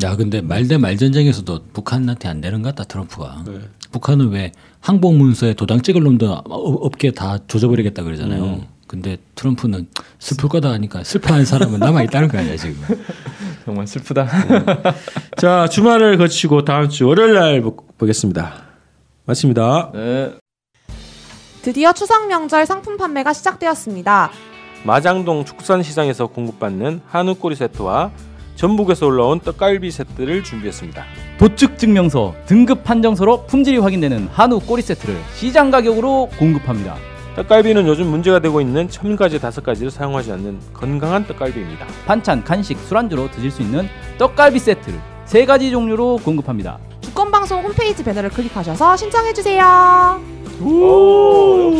야 0.03 0.17
근데 0.17 0.41
말대 0.43 0.77
말전쟁에서도 0.79 1.65
북한한테 1.73 2.29
안 2.29 2.41
되는 2.41 2.63
것 2.63 2.75
같다 2.75 2.85
트럼프가. 2.89 3.45
네. 3.47 3.59
북한은 3.91 4.29
왜 4.31 4.53
항복 4.81 5.17
문서에 5.17 5.55
도장 5.55 5.81
찍을 5.81 6.03
놈도 6.03 6.31
어- 6.33 6.43
없게 6.45 7.11
다 7.11 7.39
조져버리겠다 7.47 8.03
그러잖아요. 8.03 8.45
음. 8.45 8.67
근데 8.87 9.17
트럼프는 9.35 9.87
슬플 10.19 10.49
거다 10.49 10.71
하니까 10.71 11.05
슬퍼하는 11.05 11.45
사람은 11.45 11.79
남아 11.81 12.03
있다는 12.05 12.29
거 12.29 12.39
아니야 12.39 12.57
지금. 12.57 12.77
정말 13.65 13.87
슬프다. 13.87 14.27
자 15.37 15.69
주말을 15.69 16.17
거치고 16.19 16.65
다음 16.65 16.89
주 16.89 17.07
월요일 17.07 17.35
날 17.35 17.61
보- 17.63 17.77
보겠습니다. 17.77 18.63
마칩니다. 19.27 19.91
네. 19.95 20.35
드디어 21.63 21.93
추석 21.93 22.29
명절 22.29 22.67
상품 22.67 22.97
판매가 22.97 23.33
시작되었습니다. 23.33 24.31
마장동 24.85 25.45
축산시장에서 25.45 26.29
공급받는 26.29 27.01
한우 27.09 27.35
꼬리 27.35 27.57
세트와 27.57 28.11
전북에서 28.59 29.07
올라온 29.07 29.39
떡갈비 29.39 29.89
세트를 29.89 30.43
준비했습니다. 30.43 31.05
도축 31.39 31.79
증명서, 31.79 32.35
등급 32.47 32.83
판정서로 32.83 33.47
품질이 33.47 33.79
확인되는 33.79 34.29
한우 34.33 34.59
꼬리 34.59 34.83
세트를 34.83 35.17
시장 35.37 35.71
가격으로 35.71 36.29
공급합니다. 36.37 36.97
떡갈비는 37.37 37.87
요즘 37.87 38.09
문제가 38.09 38.41
되고 38.41 38.61
있는 38.61 38.89
첨가제 38.89 39.39
다섯 39.39 39.63
가지를 39.63 39.93
사용하지 39.93 40.33
않는 40.33 40.59
건강한 40.75 41.25
떡갈비입니다. 41.25 41.87
반찬, 42.05 42.43
간식, 42.43 42.77
술안주로 42.81 43.31
드실 43.31 43.53
수 43.53 43.63
있는 43.63 43.89
떡갈비 44.19 44.59
세트를 44.59 44.99
세 45.25 45.47
가지 45.47 45.71
종류로 45.71 46.19
공급합니다. 46.25 46.81
주권방송 47.01 47.63
홈페이지 47.63 48.03
배너를 48.03 48.31
클릭하셔서 48.31 48.97
신청해주세요. 48.97 50.21
오, 50.63 51.77